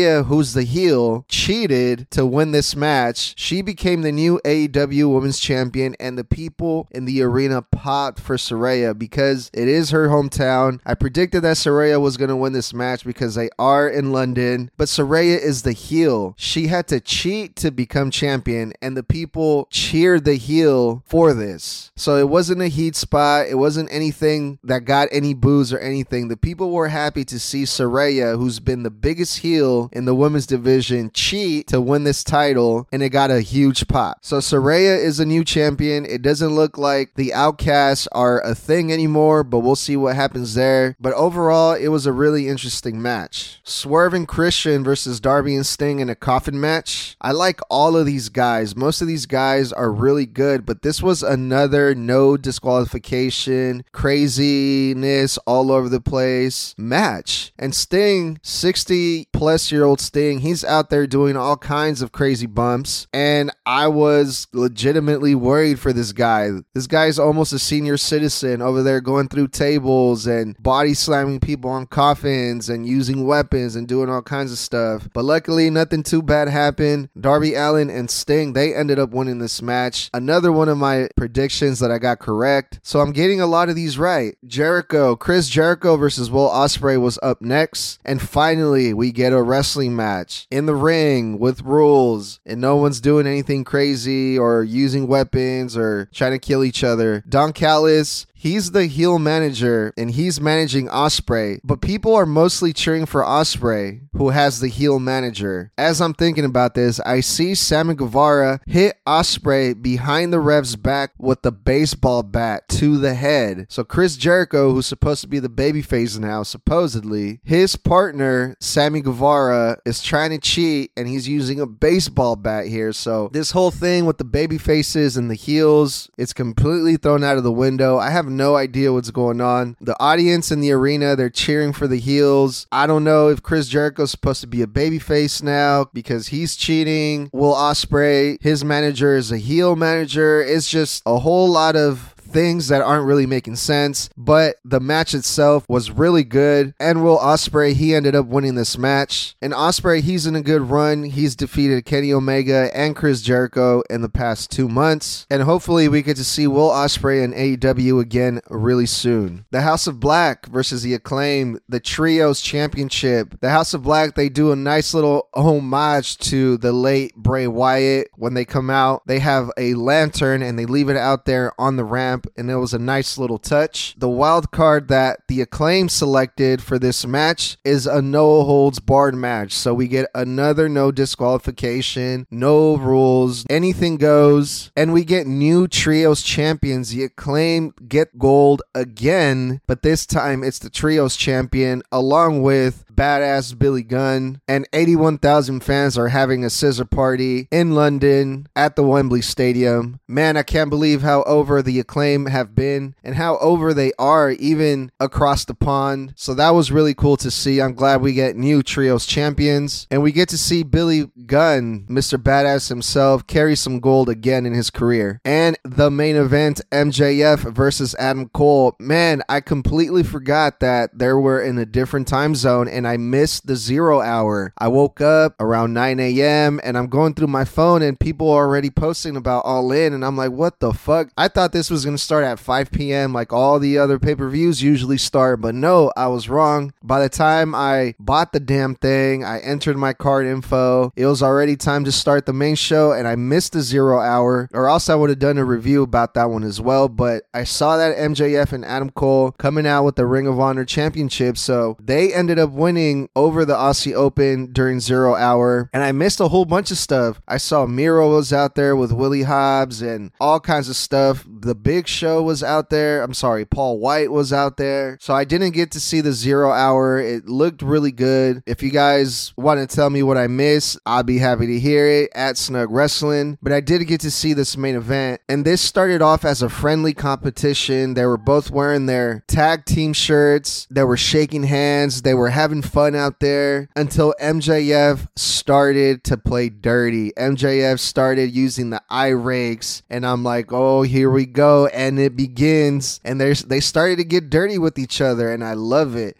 Who's 0.00 0.54
the 0.54 0.62
heel, 0.62 1.24
cheated 1.28 2.10
to 2.10 2.24
win 2.24 2.52
this 2.52 2.74
match. 2.74 3.34
She 3.36 3.62
became 3.62 4.02
the 4.02 4.12
new 4.12 4.40
AEW 4.44 5.12
Women's 5.12 5.38
Champion, 5.38 5.94
and 6.00 6.16
the 6.16 6.24
people 6.24 6.88
in 6.90 7.04
the 7.04 7.22
arena 7.22 7.62
popped 7.62 8.20
for 8.20 8.36
Saraya 8.36 8.98
because 8.98 9.50
it 9.52 9.68
is 9.68 9.90
her 9.90 10.08
hometown. 10.08 10.80
I 10.86 10.94
predicted 10.94 11.42
that 11.42 11.56
Saraya 11.56 12.00
was 12.00 12.16
going 12.16 12.30
to 12.30 12.36
win 12.36 12.52
this 12.52 12.72
match 12.72 13.04
because 13.04 13.34
they 13.34 13.50
are 13.58 13.88
in 13.88 14.12
London, 14.12 14.70
but 14.76 14.88
Saraya 14.88 15.38
is 15.38 15.62
the 15.62 15.72
heel. 15.72 16.34
She 16.38 16.68
had 16.68 16.88
to 16.88 17.00
cheat 17.00 17.56
to 17.56 17.70
become 17.70 18.10
champion, 18.10 18.72
and 18.80 18.96
the 18.96 19.02
people 19.02 19.68
cheered 19.70 20.24
the 20.24 20.36
heel 20.36 21.02
for 21.06 21.34
this. 21.34 21.92
So 21.96 22.16
it 22.16 22.28
wasn't 22.28 22.62
a 22.62 22.68
heat 22.68 22.96
spot, 22.96 23.48
it 23.48 23.56
wasn't 23.56 23.92
anything 23.92 24.58
that 24.64 24.84
got 24.84 25.08
any 25.12 25.34
boos 25.34 25.72
or 25.72 25.78
anything. 25.78 26.28
The 26.28 26.36
people 26.36 26.70
were 26.70 26.88
happy 26.88 27.24
to 27.26 27.38
see 27.38 27.64
Saraya, 27.64 28.38
who's 28.38 28.60
been 28.60 28.82
the 28.82 28.90
biggest 28.90 29.38
heel 29.38 29.89
in 29.92 30.04
the 30.04 30.14
women's 30.14 30.46
division, 30.46 31.10
cheat 31.12 31.66
to 31.68 31.80
win 31.80 32.04
this 32.04 32.24
title, 32.24 32.88
and 32.92 33.02
it 33.02 33.10
got 33.10 33.30
a 33.30 33.40
huge 33.40 33.88
pop. 33.88 34.18
So 34.22 34.38
Saraya 34.38 35.02
is 35.02 35.20
a 35.20 35.26
new 35.26 35.44
champion. 35.44 36.04
It 36.04 36.22
doesn't 36.22 36.54
look 36.54 36.78
like 36.78 37.14
the 37.14 37.32
outcasts 37.32 38.08
are 38.12 38.40
a 38.40 38.54
thing 38.54 38.92
anymore, 38.92 39.44
but 39.44 39.60
we'll 39.60 39.76
see 39.76 39.96
what 39.96 40.16
happens 40.16 40.54
there. 40.54 40.96
But 41.00 41.14
overall, 41.14 41.72
it 41.72 41.88
was 41.88 42.06
a 42.06 42.12
really 42.12 42.48
interesting 42.48 43.00
match. 43.00 43.60
Swerve 43.64 44.14
and 44.14 44.26
Christian 44.26 44.84
versus 44.84 45.20
Darby 45.20 45.54
and 45.54 45.66
Sting 45.66 46.00
in 46.00 46.10
a 46.10 46.14
coffin 46.14 46.60
match. 46.60 47.16
I 47.20 47.32
like 47.32 47.60
all 47.68 47.96
of 47.96 48.06
these 48.06 48.28
guys. 48.28 48.76
Most 48.76 49.00
of 49.00 49.08
these 49.08 49.26
guys 49.26 49.72
are 49.72 49.92
really 49.92 50.26
good, 50.26 50.66
but 50.66 50.82
this 50.82 51.02
was 51.02 51.22
another 51.22 51.94
no 51.94 52.36
disqualification, 52.36 53.84
craziness 53.92 55.38
all 55.46 55.70
over 55.70 55.88
the 55.88 56.00
place 56.00 56.74
match. 56.76 57.52
And 57.58 57.74
Sting, 57.74 58.38
60 58.42 59.28
plus 59.32 59.72
year 59.80 59.86
old 59.86 60.00
Sting, 60.00 60.40
he's 60.40 60.62
out 60.62 60.90
there 60.90 61.06
doing 61.06 61.38
all 61.38 61.56
kinds 61.56 62.02
of 62.02 62.12
crazy 62.12 62.46
bumps. 62.46 63.06
And 63.14 63.50
I 63.64 63.88
was 63.88 64.46
legitimately 64.52 65.34
worried 65.34 65.80
for 65.80 65.94
this 65.94 66.12
guy. 66.12 66.50
This 66.74 66.86
guy's 66.86 67.18
almost 67.18 67.54
a 67.54 67.58
senior 67.58 67.96
citizen 67.96 68.60
over 68.60 68.82
there 68.82 69.00
going 69.00 69.28
through 69.28 69.48
tables 69.48 70.26
and 70.26 70.54
body 70.62 70.92
slamming 70.92 71.40
people 71.40 71.70
on 71.70 71.86
coffins 71.86 72.68
and 72.68 72.86
using 72.86 73.26
weapons 73.26 73.74
and 73.74 73.88
doing 73.88 74.10
all 74.10 74.20
kinds 74.20 74.52
of 74.52 74.58
stuff. 74.58 75.08
But 75.14 75.24
luckily, 75.24 75.70
nothing 75.70 76.02
too 76.02 76.20
bad 76.20 76.48
happened. 76.48 77.08
Darby 77.18 77.54
Allin 77.54 77.88
and 77.88 78.10
Sting, 78.10 78.52
they 78.52 78.74
ended 78.74 78.98
up 78.98 79.12
winning 79.12 79.38
this 79.38 79.62
match. 79.62 80.10
Another 80.12 80.52
one 80.52 80.68
of 80.68 80.76
my 80.76 81.08
predictions 81.16 81.78
that 81.78 81.90
I 81.90 81.96
got 81.96 82.18
correct. 82.18 82.80
So 82.82 83.00
I'm 83.00 83.12
getting 83.12 83.40
a 83.40 83.46
lot 83.46 83.70
of 83.70 83.76
these 83.76 83.96
right. 83.96 84.36
Jericho, 84.46 85.16
Chris 85.16 85.48
Jericho 85.48 85.96
versus 85.96 86.30
Will 86.30 86.50
Ospreay 86.50 87.00
was 87.00 87.18
up 87.22 87.40
next. 87.40 87.98
And 88.04 88.20
finally, 88.20 88.92
we 88.92 89.10
get 89.10 89.32
a 89.32 89.42
wrestling 89.42 89.69
match 89.78 90.46
in 90.50 90.66
the 90.66 90.74
ring 90.74 91.38
with 91.38 91.62
rules 91.62 92.40
and 92.44 92.60
no 92.60 92.76
one's 92.76 93.00
doing 93.00 93.26
anything 93.26 93.64
crazy 93.64 94.38
or 94.38 94.62
using 94.62 95.06
weapons 95.06 95.76
or 95.76 96.08
trying 96.12 96.32
to 96.32 96.38
kill 96.38 96.64
each 96.64 96.82
other. 96.82 97.22
Don 97.28 97.52
Callis 97.52 98.26
He's 98.40 98.70
the 98.70 98.86
heel 98.86 99.18
manager 99.18 99.92
and 99.98 100.12
he's 100.12 100.40
managing 100.40 100.88
Ospreay, 100.88 101.60
but 101.62 101.82
people 101.82 102.14
are 102.14 102.24
mostly 102.24 102.72
cheering 102.72 103.04
for 103.04 103.22
Ospreay, 103.22 104.00
who 104.14 104.30
has 104.30 104.60
the 104.60 104.68
heel 104.68 104.98
manager. 104.98 105.72
As 105.76 106.00
I'm 106.00 106.14
thinking 106.14 106.46
about 106.46 106.74
this, 106.74 107.00
I 107.00 107.20
see 107.20 107.54
Sammy 107.54 107.94
Guevara 107.94 108.60
hit 108.66 108.96
Ospreay 109.06 109.82
behind 109.82 110.32
the 110.32 110.40
ref's 110.40 110.74
back 110.74 111.12
with 111.18 111.42
the 111.42 111.52
baseball 111.52 112.22
bat 112.22 112.66
to 112.70 112.96
the 112.96 113.12
head. 113.12 113.66
So 113.68 113.84
Chris 113.84 114.16
Jericho, 114.16 114.72
who's 114.72 114.86
supposed 114.86 115.20
to 115.20 115.28
be 115.28 115.38
the 115.38 115.50
babyface 115.50 116.18
now, 116.18 116.42
supposedly, 116.42 117.40
his 117.44 117.76
partner 117.76 118.56
Sammy 118.58 119.02
Guevara 119.02 119.76
is 119.84 120.02
trying 120.02 120.30
to 120.30 120.38
cheat 120.38 120.92
and 120.96 121.06
he's 121.06 121.28
using 121.28 121.60
a 121.60 121.66
baseball 121.66 122.36
bat 122.36 122.68
here. 122.68 122.94
So 122.94 123.28
this 123.34 123.50
whole 123.50 123.70
thing 123.70 124.06
with 124.06 124.16
the 124.16 124.24
baby 124.24 124.56
faces 124.56 125.18
and 125.18 125.30
the 125.30 125.34
heels, 125.34 126.08
it's 126.16 126.32
completely 126.32 126.96
thrown 126.96 127.22
out 127.22 127.36
of 127.36 127.44
the 127.44 127.52
window. 127.52 127.98
I 127.98 128.08
have 128.08 128.29
no 128.30 128.56
idea 128.56 128.92
what's 128.92 129.10
going 129.10 129.40
on. 129.40 129.76
The 129.80 129.96
audience 130.00 130.50
in 130.50 130.60
the 130.60 130.72
arena, 130.72 131.16
they're 131.16 131.30
cheering 131.30 131.72
for 131.72 131.86
the 131.86 131.98
heels. 131.98 132.66
I 132.72 132.86
don't 132.86 133.04
know 133.04 133.28
if 133.28 133.42
Chris 133.42 133.68
Jericho's 133.68 134.10
supposed 134.10 134.40
to 134.40 134.46
be 134.46 134.62
a 134.62 134.66
babyface 134.66 135.42
now 135.42 135.86
because 135.92 136.28
he's 136.28 136.56
cheating. 136.56 137.30
Will 137.32 137.54
Ospreay, 137.54 138.40
his 138.40 138.64
manager 138.64 139.16
is 139.16 139.32
a 139.32 139.38
heel 139.38 139.76
manager. 139.76 140.42
It's 140.42 140.70
just 140.70 141.02
a 141.06 141.18
whole 141.18 141.48
lot 141.48 141.76
of 141.76 142.14
things 142.30 142.68
that 142.68 142.82
aren't 142.82 143.06
really 143.06 143.26
making 143.26 143.56
sense. 143.56 144.08
But 144.16 144.56
the 144.64 144.80
match 144.80 145.14
itself 145.14 145.64
was 145.68 145.90
really 145.90 146.24
good. 146.24 146.74
And 146.80 147.04
Will 147.04 147.18
Ospreay, 147.18 147.74
he 147.74 147.94
ended 147.94 148.14
up 148.14 148.26
winning 148.26 148.54
this 148.54 148.78
match. 148.78 149.36
And 149.42 149.52
Ospreay, 149.52 150.00
he's 150.02 150.26
in 150.26 150.36
a 150.36 150.42
good 150.42 150.62
run. 150.62 151.04
He's 151.04 151.36
defeated 151.36 151.84
Kenny 151.84 152.12
Omega 152.12 152.70
and 152.74 152.96
Chris 152.96 153.22
Jericho 153.22 153.82
in 153.90 154.02
the 154.02 154.08
past 154.08 154.50
two 154.50 154.68
months. 154.68 155.26
And 155.30 155.42
hopefully 155.42 155.88
we 155.88 156.02
get 156.02 156.16
to 156.16 156.24
see 156.24 156.46
Will 156.46 156.70
Ospreay 156.70 157.24
and 157.24 157.34
AEW 157.34 158.00
again 158.00 158.40
really 158.48 158.86
soon. 158.86 159.44
The 159.50 159.62
House 159.62 159.86
of 159.86 160.00
Black 160.00 160.46
versus 160.46 160.82
the 160.82 160.94
Acclaim, 160.94 161.60
the 161.68 161.80
Trios 161.80 162.40
Championship. 162.40 163.38
The 163.40 163.50
House 163.50 163.74
of 163.74 163.82
Black, 163.82 164.14
they 164.14 164.28
do 164.28 164.52
a 164.52 164.56
nice 164.56 164.94
little 164.94 165.28
homage 165.34 166.18
to 166.18 166.56
the 166.58 166.72
late 166.72 167.14
Bray 167.16 167.46
Wyatt 167.46 168.08
when 168.16 168.34
they 168.34 168.44
come 168.44 168.70
out. 168.70 169.02
They 169.06 169.18
have 169.18 169.50
a 169.56 169.74
lantern 169.74 170.42
and 170.42 170.58
they 170.58 170.66
leave 170.66 170.88
it 170.88 170.96
out 170.96 171.24
there 171.24 171.52
on 171.58 171.76
the 171.76 171.84
ramp 171.84 172.19
and 172.36 172.50
it 172.50 172.56
was 172.56 172.74
a 172.74 172.78
nice 172.78 173.18
little 173.18 173.38
touch. 173.38 173.94
The 173.98 174.08
wild 174.08 174.50
card 174.50 174.88
that 174.88 175.20
the 175.28 175.40
acclaim 175.40 175.88
selected 175.88 176.62
for 176.62 176.78
this 176.78 177.06
match 177.06 177.56
is 177.64 177.86
a 177.86 178.02
no 178.02 178.42
holds 178.42 178.80
barred 178.80 179.14
match. 179.14 179.52
So 179.52 179.74
we 179.74 179.88
get 179.88 180.10
another 180.14 180.68
no 180.68 180.90
disqualification, 180.92 182.26
no 182.30 182.76
rules, 182.76 183.44
anything 183.48 183.96
goes, 183.96 184.70
and 184.76 184.92
we 184.92 185.04
get 185.04 185.26
new 185.26 185.68
trios 185.68 186.22
champions. 186.22 186.90
The 186.90 187.04
acclaim 187.04 187.72
get 187.88 188.18
gold 188.18 188.62
again, 188.74 189.60
but 189.66 189.82
this 189.82 190.06
time 190.06 190.42
it's 190.42 190.58
the 190.58 190.70
trios 190.70 191.16
champion 191.16 191.82
along 191.92 192.42
with 192.42 192.84
badass 193.00 193.58
Billy 193.58 193.82
Gunn, 193.82 194.42
and 194.46 194.68
81,000 194.74 195.60
fans 195.64 195.96
are 195.96 196.08
having 196.08 196.44
a 196.44 196.50
scissor 196.50 196.84
party 196.84 197.48
in 197.50 197.74
London 197.74 198.46
at 198.54 198.76
the 198.76 198.82
Wembley 198.82 199.22
Stadium. 199.22 199.98
Man, 200.06 200.36
I 200.36 200.42
can't 200.42 200.68
believe 200.68 201.00
how 201.00 201.22
over 201.22 201.62
the 201.62 201.80
acclaim 201.80 202.26
have 202.26 202.54
been 202.54 202.94
and 203.02 203.14
how 203.14 203.38
over 203.38 203.72
they 203.72 203.92
are 203.98 204.32
even 204.32 204.92
across 205.00 205.46
the 205.46 205.54
pond. 205.54 206.12
So 206.14 206.34
that 206.34 206.50
was 206.50 206.70
really 206.70 206.92
cool 206.92 207.16
to 207.18 207.30
see. 207.30 207.62
I'm 207.62 207.72
glad 207.72 208.02
we 208.02 208.12
get 208.12 208.36
new 208.36 208.62
trios 208.62 209.06
champions 209.06 209.86
and 209.90 210.02
we 210.02 210.12
get 210.12 210.28
to 210.28 210.36
see 210.38 210.62
Billy 210.62 211.10
Gunn, 211.24 211.86
Mr. 211.88 212.22
Badass 212.22 212.68
himself, 212.68 213.26
carry 213.26 213.56
some 213.56 213.80
gold 213.80 214.10
again 214.10 214.44
in 214.44 214.52
his 214.52 214.68
career. 214.68 215.22
And 215.24 215.56
the 215.64 215.90
main 215.90 216.16
event, 216.16 216.60
MJF 216.70 217.50
versus 217.54 217.94
Adam 217.98 218.28
Cole. 218.28 218.76
Man, 218.78 219.22
I 219.26 219.40
completely 219.40 220.02
forgot 220.02 220.60
that 220.60 220.98
there 220.98 221.18
were 221.18 221.40
in 221.40 221.56
a 221.56 221.64
different 221.64 222.06
time 222.06 222.34
zone 222.34 222.68
and 222.68 222.89
missed 222.96 223.46
the 223.46 223.56
zero 223.56 224.00
hour. 224.00 224.52
I 224.58 224.68
woke 224.68 225.00
up 225.00 225.34
around 225.40 225.72
9 225.74 226.00
a.m. 226.00 226.60
and 226.62 226.76
I'm 226.76 226.88
going 226.88 227.14
through 227.14 227.28
my 227.28 227.44
phone 227.44 227.82
and 227.82 227.98
people 227.98 228.30
are 228.30 228.46
already 228.46 228.70
posting 228.70 229.16
about 229.16 229.44
All 229.44 229.70
In 229.72 229.92
and 229.92 230.04
I'm 230.04 230.16
like, 230.16 230.32
what 230.32 230.60
the 230.60 230.72
fuck? 230.72 231.10
I 231.16 231.28
thought 231.28 231.52
this 231.52 231.70
was 231.70 231.84
going 231.84 231.96
to 231.96 232.02
start 232.02 232.24
at 232.24 232.38
5 232.38 232.70
p.m. 232.70 233.12
like 233.12 233.32
all 233.32 233.58
the 233.58 233.78
other 233.78 233.98
pay 233.98 234.14
per 234.14 234.28
views 234.28 234.62
usually 234.62 234.98
start, 234.98 235.40
but 235.40 235.54
no, 235.54 235.92
I 235.96 236.06
was 236.08 236.28
wrong. 236.28 236.72
By 236.82 237.00
the 237.00 237.08
time 237.08 237.54
I 237.54 237.94
bought 237.98 238.32
the 238.32 238.40
damn 238.40 238.74
thing, 238.74 239.24
I 239.24 239.40
entered 239.40 239.76
my 239.76 239.92
card 239.92 240.26
info, 240.26 240.92
it 240.96 241.06
was 241.06 241.22
already 241.22 241.56
time 241.56 241.84
to 241.84 241.92
start 241.92 242.26
the 242.26 242.32
main 242.32 242.54
show 242.54 242.92
and 242.92 243.06
I 243.06 243.16
missed 243.16 243.52
the 243.52 243.60
zero 243.60 244.00
hour, 244.00 244.48
or 244.52 244.68
else 244.68 244.88
I 244.88 244.94
would 244.94 245.10
have 245.10 245.18
done 245.18 245.38
a 245.38 245.44
review 245.44 245.82
about 245.82 246.14
that 246.14 246.30
one 246.30 246.44
as 246.44 246.60
well. 246.60 246.88
But 246.88 247.24
I 247.34 247.44
saw 247.44 247.76
that 247.76 247.96
MJF 247.96 248.52
and 248.52 248.64
Adam 248.64 248.90
Cole 248.90 249.32
coming 249.32 249.66
out 249.66 249.84
with 249.84 249.96
the 249.96 250.06
Ring 250.06 250.26
of 250.26 250.40
Honor 250.40 250.64
Championship, 250.64 251.36
so 251.36 251.76
they 251.80 252.12
ended 252.12 252.38
up 252.38 252.50
winning 252.50 252.69
over 253.16 253.44
the 253.44 253.54
Aussie 253.54 253.94
Open 253.94 254.52
during 254.52 254.80
zero 254.80 255.14
hour, 255.14 255.68
and 255.72 255.82
I 255.82 255.92
missed 255.92 256.20
a 256.20 256.28
whole 256.28 256.44
bunch 256.44 256.70
of 256.70 256.78
stuff. 256.78 257.20
I 257.26 257.36
saw 257.36 257.66
Miro 257.66 258.14
was 258.14 258.32
out 258.32 258.54
there 258.54 258.76
with 258.76 258.92
Willie 258.92 259.22
Hobbs 259.22 259.82
and 259.82 260.12
all 260.20 260.40
kinds 260.40 260.68
of 260.68 260.76
stuff. 260.76 261.26
The 261.28 261.54
Big 261.54 261.88
Show 261.88 262.22
was 262.22 262.42
out 262.42 262.70
there. 262.70 263.02
I'm 263.02 263.14
sorry, 263.14 263.44
Paul 263.44 263.78
White 263.78 264.10
was 264.10 264.32
out 264.32 264.56
there. 264.56 264.98
So 265.00 265.14
I 265.14 265.24
didn't 265.24 265.52
get 265.52 265.70
to 265.72 265.80
see 265.80 266.00
the 266.00 266.12
zero 266.12 266.50
hour. 266.50 266.98
It 266.98 267.26
looked 267.26 267.62
really 267.62 267.92
good. 267.92 268.42
If 268.46 268.62
you 268.62 268.70
guys 268.70 269.32
want 269.36 269.60
to 269.60 269.74
tell 269.74 269.90
me 269.90 270.02
what 270.02 270.16
I 270.16 270.26
missed, 270.26 270.78
I'll 270.86 271.02
be 271.02 271.18
happy 271.18 271.46
to 271.46 271.58
hear 271.58 271.86
it 271.86 272.10
at 272.14 272.36
Snug 272.36 272.70
Wrestling. 272.70 273.38
But 273.42 273.52
I 273.52 273.60
did 273.60 273.86
get 273.86 274.00
to 274.02 274.10
see 274.10 274.32
this 274.32 274.56
main 274.56 274.76
event, 274.76 275.20
and 275.28 275.44
this 275.44 275.60
started 275.60 276.02
off 276.02 276.24
as 276.24 276.42
a 276.42 276.48
friendly 276.48 276.94
competition. 276.94 277.94
They 277.94 278.06
were 278.06 278.16
both 278.16 278.50
wearing 278.50 278.86
their 278.86 279.24
tag 279.26 279.64
team 279.64 279.92
shirts. 279.92 280.66
They 280.70 280.84
were 280.84 280.96
shaking 280.96 281.44
hands. 281.44 282.02
They 282.02 282.14
were 282.14 282.30
having 282.30 282.59
fun 282.62 282.94
out 282.94 283.20
there 283.20 283.68
until 283.76 284.14
MJF 284.20 285.08
started 285.16 286.04
to 286.04 286.16
play 286.16 286.48
dirty. 286.48 287.12
MJF 287.12 287.78
started 287.78 288.30
using 288.34 288.70
the 288.70 288.82
eye 288.88 289.08
rakes, 289.08 289.82
and 289.90 290.06
I'm 290.06 290.22
like, 290.22 290.52
oh, 290.52 290.82
here 290.82 291.10
we 291.10 291.26
go. 291.26 291.66
And 291.68 291.98
it 291.98 292.16
begins. 292.16 293.00
And 293.04 293.20
they 293.20 293.32
they 293.32 293.60
started 293.60 293.96
to 293.96 294.04
get 294.04 294.30
dirty 294.30 294.58
with 294.58 294.78
each 294.78 295.00
other, 295.00 295.32
and 295.32 295.44
I 295.44 295.54
love 295.54 295.96
it. 295.96 296.16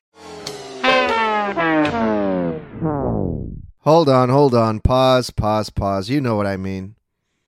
Hold 3.81 4.09
on, 4.09 4.29
hold 4.29 4.55
on. 4.55 4.81
Pause, 4.81 5.31
pause, 5.31 5.71
pause. 5.71 6.11
You 6.11 6.21
know 6.21 6.37
what 6.37 6.47
I 6.47 6.57
mean. 6.57 6.97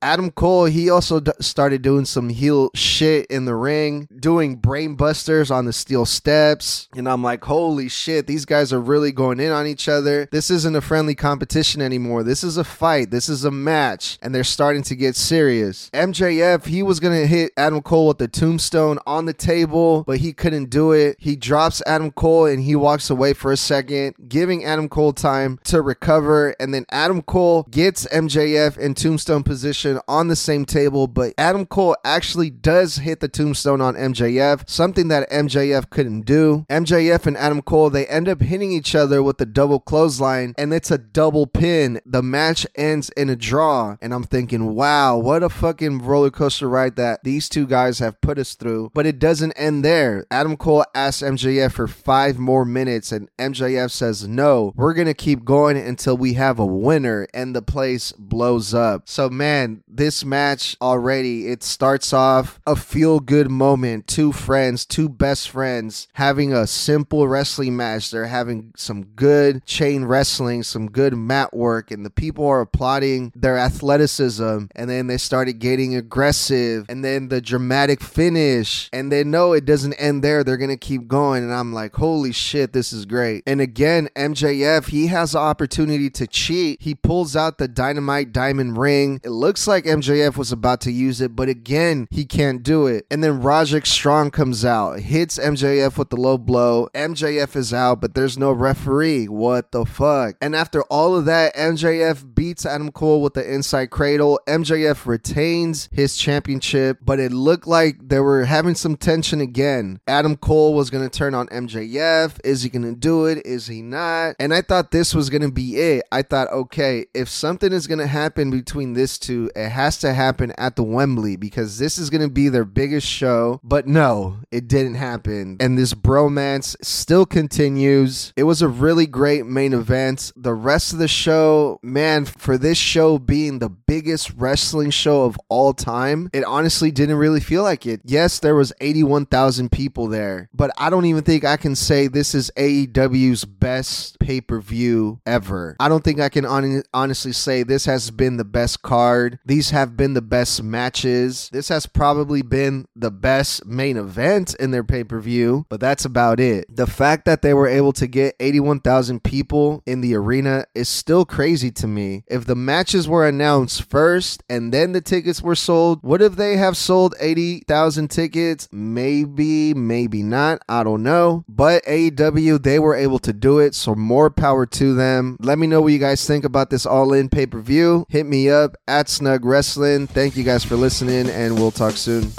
Adam 0.02 0.32
Cole, 0.32 0.64
he 0.64 0.90
also 0.90 1.20
d- 1.20 1.30
started 1.40 1.80
doing 1.80 2.04
some 2.04 2.28
heel 2.28 2.70
shit 2.74 3.24
in 3.26 3.44
the 3.44 3.54
ring, 3.54 4.08
doing 4.18 4.56
brain 4.56 4.96
busters 4.96 5.50
on 5.50 5.64
the 5.64 5.72
steel 5.72 6.04
steps. 6.04 6.88
And 6.96 7.08
I'm 7.08 7.22
like, 7.22 7.44
holy 7.44 7.88
shit, 7.88 8.26
these 8.26 8.44
guys 8.44 8.72
are 8.72 8.80
really 8.80 9.12
going 9.12 9.38
in 9.38 9.52
on 9.52 9.68
each 9.68 9.88
other. 9.88 10.28
This 10.32 10.50
isn't 10.50 10.74
a 10.74 10.80
friendly 10.80 11.14
competition 11.14 11.80
anymore. 11.80 12.24
This 12.24 12.42
is 12.42 12.56
a 12.56 12.64
fight. 12.64 13.12
This 13.12 13.28
is 13.28 13.44
a 13.44 13.52
match. 13.52 14.18
And 14.20 14.34
they're 14.34 14.42
starting 14.42 14.82
to 14.82 14.96
get 14.96 15.14
serious. 15.14 15.88
MJF, 15.94 16.64
he 16.66 16.82
was 16.82 16.98
going 16.98 17.20
to 17.20 17.26
hit 17.26 17.52
Adam 17.56 17.80
Cole 17.80 18.08
with 18.08 18.18
the 18.18 18.28
tombstone 18.28 18.98
on 19.06 19.26
the 19.26 19.32
table, 19.32 20.02
but 20.02 20.18
he 20.18 20.32
couldn't 20.32 20.68
do 20.70 20.90
it. 20.90 21.16
He 21.20 21.36
drops 21.36 21.80
Adam 21.86 22.10
Cole 22.10 22.46
and 22.46 22.64
he 22.64 22.74
walks 22.74 23.08
away 23.08 23.34
for 23.34 23.52
a 23.52 23.56
second, 23.56 24.16
giving 24.28 24.64
Adam 24.64 24.88
Cole 24.88 25.12
time 25.12 25.60
to 25.64 25.80
recover. 25.80 26.56
And 26.58 26.74
then 26.74 26.86
Adam 26.90 27.22
Cole 27.22 27.68
gets 27.70 28.04
MJF 28.08 28.76
in 28.76 28.94
tombstone 28.94 29.44
position 29.44 29.91
on 30.08 30.28
the 30.28 30.36
same 30.36 30.64
table, 30.64 31.06
but 31.06 31.34
Adam 31.38 31.66
Cole 31.66 31.96
actually 32.04 32.50
does 32.50 32.96
hit 32.96 33.20
the 33.20 33.28
tombstone 33.28 33.80
on 33.80 33.94
MJF, 33.94 34.68
something 34.68 35.08
that 35.08 35.30
MJF 35.30 35.90
couldn't 35.90 36.22
do. 36.22 36.66
MJF 36.70 37.26
and 37.26 37.36
Adam 37.36 37.62
Cole, 37.62 37.90
they 37.90 38.06
end 38.06 38.28
up 38.28 38.40
hitting 38.40 38.72
each 38.72 38.94
other 38.94 39.22
with 39.22 39.38
the 39.38 39.46
double 39.46 39.80
clothesline, 39.80 40.54
and 40.58 40.72
it's 40.72 40.90
a 40.90 40.98
double 40.98 41.46
pin. 41.46 42.00
The 42.04 42.22
match 42.22 42.66
ends 42.74 43.10
in 43.10 43.28
a 43.28 43.36
draw, 43.36 43.96
and 44.00 44.12
I'm 44.14 44.24
thinking, 44.24 44.74
wow, 44.74 45.16
what 45.16 45.42
a 45.42 45.48
fucking 45.48 46.00
roller 46.00 46.30
coaster 46.30 46.68
ride 46.68 46.96
that 46.96 47.24
these 47.24 47.48
two 47.48 47.66
guys 47.66 47.98
have 47.98 48.20
put 48.20 48.38
us 48.38 48.54
through. 48.54 48.90
But 48.94 49.06
it 49.06 49.18
doesn't 49.18 49.52
end 49.52 49.84
there. 49.84 50.26
Adam 50.30 50.56
Cole 50.56 50.84
asks 50.94 51.22
MJF 51.22 51.72
for 51.72 51.86
five 51.86 52.38
more 52.38 52.64
minutes, 52.64 53.12
and 53.12 53.28
MJF 53.38 53.90
says, 53.90 54.26
no, 54.26 54.72
we're 54.76 54.94
gonna 54.94 55.14
keep 55.14 55.44
going 55.44 55.76
until 55.76 56.16
we 56.16 56.34
have 56.34 56.58
a 56.58 56.66
winner, 56.66 57.26
and 57.34 57.54
the 57.54 57.62
place 57.62 58.12
blows 58.12 58.74
up. 58.74 59.08
So, 59.08 59.28
man, 59.28 59.81
this 59.88 60.24
match 60.24 60.76
already 60.80 61.48
it 61.48 61.62
starts 61.62 62.12
off 62.12 62.60
a 62.66 62.76
feel 62.76 63.20
good 63.20 63.50
moment 63.50 64.06
two 64.06 64.32
friends 64.32 64.84
two 64.86 65.08
best 65.08 65.48
friends 65.48 66.08
having 66.14 66.52
a 66.52 66.66
simple 66.66 67.28
wrestling 67.28 67.76
match. 67.76 68.10
They're 68.10 68.26
having 68.26 68.72
some 68.76 69.04
good 69.04 69.64
chain 69.66 70.04
wrestling 70.04 70.62
some 70.62 70.90
good 70.90 71.16
mat 71.16 71.54
work 71.54 71.90
and 71.90 72.04
the 72.04 72.10
people 72.10 72.46
are 72.46 72.60
applauding 72.60 73.32
their 73.34 73.58
athleticism 73.58 74.66
and 74.74 74.90
then 74.90 75.06
they 75.06 75.18
started 75.18 75.54
getting 75.54 75.96
aggressive 75.96 76.86
and 76.88 77.04
then 77.04 77.28
the 77.28 77.40
dramatic 77.40 78.02
finish 78.02 78.88
and 78.92 79.10
they 79.10 79.24
know 79.24 79.52
it 79.52 79.64
doesn't 79.64 79.94
end 79.94 80.22
there. 80.22 80.44
They're 80.44 80.56
gonna 80.56 80.76
keep 80.76 81.08
going 81.08 81.42
and 81.42 81.52
i'm 81.52 81.72
like 81.72 81.94
holy 81.94 82.32
shit 82.32 82.72
this 82.72 82.92
is 82.92 83.06
great. 83.06 83.42
And 83.46 83.60
again 83.60 84.08
mjf 84.16 84.88
he 84.88 85.06
has 85.08 85.32
the 85.32 85.38
opportunity 85.38 86.10
to 86.10 86.26
cheat. 86.26 86.80
He 86.82 86.94
pulls 86.94 87.36
out 87.36 87.58
the 87.58 87.68
dynamite 87.68 88.32
diamond 88.32 88.76
ring. 88.76 89.20
It 89.24 89.30
looks 89.30 89.66
like 89.66 89.71
MJF 89.80 90.36
was 90.36 90.52
about 90.52 90.80
to 90.82 90.92
use 90.92 91.20
it, 91.20 91.34
but 91.34 91.48
again, 91.48 92.06
he 92.10 92.24
can't 92.24 92.62
do 92.62 92.86
it. 92.86 93.06
And 93.10 93.22
then 93.22 93.40
Roderick 93.40 93.86
Strong 93.86 94.30
comes 94.30 94.64
out, 94.64 95.00
hits 95.00 95.38
MJF 95.38 95.96
with 95.98 96.10
the 96.10 96.16
low 96.16 96.38
blow. 96.38 96.88
MJF 96.94 97.56
is 97.56 97.72
out, 97.72 98.00
but 98.00 98.14
there's 98.14 98.38
no 98.38 98.52
referee. 98.52 99.28
What 99.28 99.72
the 99.72 99.84
fuck? 99.84 100.36
And 100.40 100.54
after 100.54 100.82
all 100.84 101.16
of 101.16 101.24
that, 101.26 101.54
MJF 101.54 102.34
beats 102.34 102.66
Adam 102.66 102.90
Cole 102.90 103.22
with 103.22 103.34
the 103.34 103.52
inside 103.54 103.90
cradle. 103.90 104.40
MJF 104.46 105.06
retains 105.06 105.88
his 105.92 106.16
championship, 106.16 106.98
but 107.02 107.20
it 107.20 107.32
looked 107.32 107.66
like 107.66 108.08
they 108.08 108.20
were 108.20 108.44
having 108.44 108.74
some 108.74 108.96
tension 108.96 109.40
again. 109.40 110.00
Adam 110.06 110.36
Cole 110.36 110.74
was 110.74 110.90
going 110.90 111.08
to 111.08 111.18
turn 111.18 111.34
on 111.34 111.46
MJF. 111.48 112.40
Is 112.44 112.62
he 112.62 112.68
going 112.68 112.82
to 112.82 112.94
do 112.94 113.26
it? 113.26 113.44
Is 113.46 113.66
he 113.68 113.82
not? 113.82 114.36
And 114.38 114.52
I 114.52 114.62
thought 114.62 114.90
this 114.90 115.14
was 115.14 115.30
going 115.30 115.42
to 115.42 115.52
be 115.52 115.76
it. 115.76 116.04
I 116.10 116.22
thought, 116.22 116.48
okay, 116.48 117.06
if 117.14 117.28
something 117.28 117.72
is 117.72 117.86
going 117.86 117.98
to 117.98 118.06
happen 118.06 118.50
between 118.50 118.94
this 118.94 119.18
two, 119.18 119.50
it 119.54 119.70
has 119.70 119.98
to 119.98 120.12
happen 120.14 120.52
at 120.58 120.76
the 120.76 120.82
Wembley 120.82 121.36
because 121.36 121.78
this 121.78 121.98
is 121.98 122.10
going 122.10 122.22
to 122.22 122.32
be 122.32 122.48
their 122.48 122.64
biggest 122.64 123.06
show. 123.06 123.60
But 123.62 123.86
no, 123.86 124.38
it 124.50 124.68
didn't 124.68 124.94
happen. 124.94 125.56
And 125.60 125.76
this 125.78 125.94
bromance 125.94 126.76
still 126.82 127.26
continues. 127.26 128.32
It 128.36 128.44
was 128.44 128.62
a 128.62 128.68
really 128.68 129.06
great 129.06 129.46
main 129.46 129.72
event. 129.72 130.32
The 130.36 130.54
rest 130.54 130.92
of 130.92 130.98
the 130.98 131.08
show, 131.08 131.78
man, 131.82 132.24
for 132.24 132.58
this 132.58 132.78
show 132.78 133.18
being 133.18 133.58
the 133.58 133.68
biggest 133.68 134.32
wrestling 134.36 134.90
show 134.90 135.24
of 135.24 135.38
all 135.48 135.72
time, 135.72 136.30
it 136.32 136.44
honestly 136.44 136.90
didn't 136.90 137.16
really 137.16 137.40
feel 137.40 137.62
like 137.62 137.86
it. 137.86 138.00
Yes, 138.04 138.38
there 138.38 138.54
was 138.54 138.72
81,000 138.80 139.70
people 139.70 140.08
there, 140.08 140.48
but 140.54 140.70
I 140.78 140.90
don't 140.90 141.06
even 141.06 141.22
think 141.22 141.44
I 141.44 141.56
can 141.56 141.74
say 141.74 142.06
this 142.06 142.34
is 142.34 142.50
AEW's 142.56 143.44
best 143.44 144.18
pay-per-view 144.18 145.20
ever. 145.26 145.76
I 145.78 145.88
don't 145.88 146.04
think 146.04 146.20
I 146.20 146.28
can 146.28 146.44
on- 146.44 146.82
honestly 146.94 147.32
say 147.32 147.62
this 147.62 147.84
has 147.86 148.10
been 148.10 148.36
the 148.36 148.44
best 148.44 148.82
card. 148.82 149.38
These 149.44 149.70
have 149.70 149.96
been 149.96 150.14
the 150.14 150.22
best 150.22 150.62
matches. 150.62 151.48
This 151.52 151.68
has 151.68 151.86
probably 151.86 152.42
been 152.42 152.86
the 152.94 153.10
best 153.10 153.66
main 153.66 153.96
event 153.96 154.54
in 154.60 154.70
their 154.70 154.84
pay 154.84 155.04
per 155.04 155.20
view, 155.20 155.66
but 155.68 155.80
that's 155.80 156.04
about 156.04 156.40
it. 156.40 156.64
The 156.74 156.86
fact 156.86 157.24
that 157.24 157.42
they 157.42 157.54
were 157.54 157.68
able 157.68 157.92
to 157.94 158.06
get 158.06 158.36
81,000 158.40 159.22
people 159.22 159.82
in 159.86 160.00
the 160.00 160.14
arena 160.14 160.64
is 160.74 160.88
still 160.88 161.24
crazy 161.24 161.70
to 161.72 161.86
me. 161.86 162.24
If 162.28 162.46
the 162.46 162.54
matches 162.54 163.08
were 163.08 163.26
announced 163.26 163.90
first 163.90 164.42
and 164.48 164.72
then 164.72 164.92
the 164.92 165.00
tickets 165.00 165.42
were 165.42 165.54
sold, 165.54 166.00
would 166.02 166.22
if 166.22 166.36
they 166.36 166.56
have 166.56 166.76
sold 166.76 167.14
80,000 167.20 168.08
tickets? 168.08 168.68
Maybe, 168.70 169.74
maybe 169.74 170.22
not. 170.22 170.62
I 170.68 170.84
don't 170.84 171.02
know. 171.02 171.44
But 171.48 171.84
AEW, 171.84 172.62
they 172.62 172.78
were 172.78 172.94
able 172.94 173.18
to 173.20 173.32
do 173.32 173.58
it, 173.58 173.74
so 173.74 173.94
more 173.94 174.30
power 174.30 174.66
to 174.66 174.94
them. 174.94 175.36
Let 175.40 175.58
me 175.58 175.66
know 175.66 175.80
what 175.80 175.92
you 175.92 175.98
guys 175.98 176.26
think 176.26 176.44
about 176.44 176.70
this 176.70 176.86
all 176.86 177.12
in 177.12 177.28
pay 177.28 177.46
per 177.46 177.60
view. 177.60 178.06
Hit 178.08 178.26
me 178.26 178.48
up 178.48 178.76
at 178.86 179.08
Wrestling. 179.42 180.06
Thank 180.06 180.36
you 180.36 180.44
guys 180.44 180.64
for 180.64 180.76
listening, 180.76 181.30
and 181.30 181.54
we'll 181.54 181.70
talk 181.70 181.92
soon. 181.96 182.30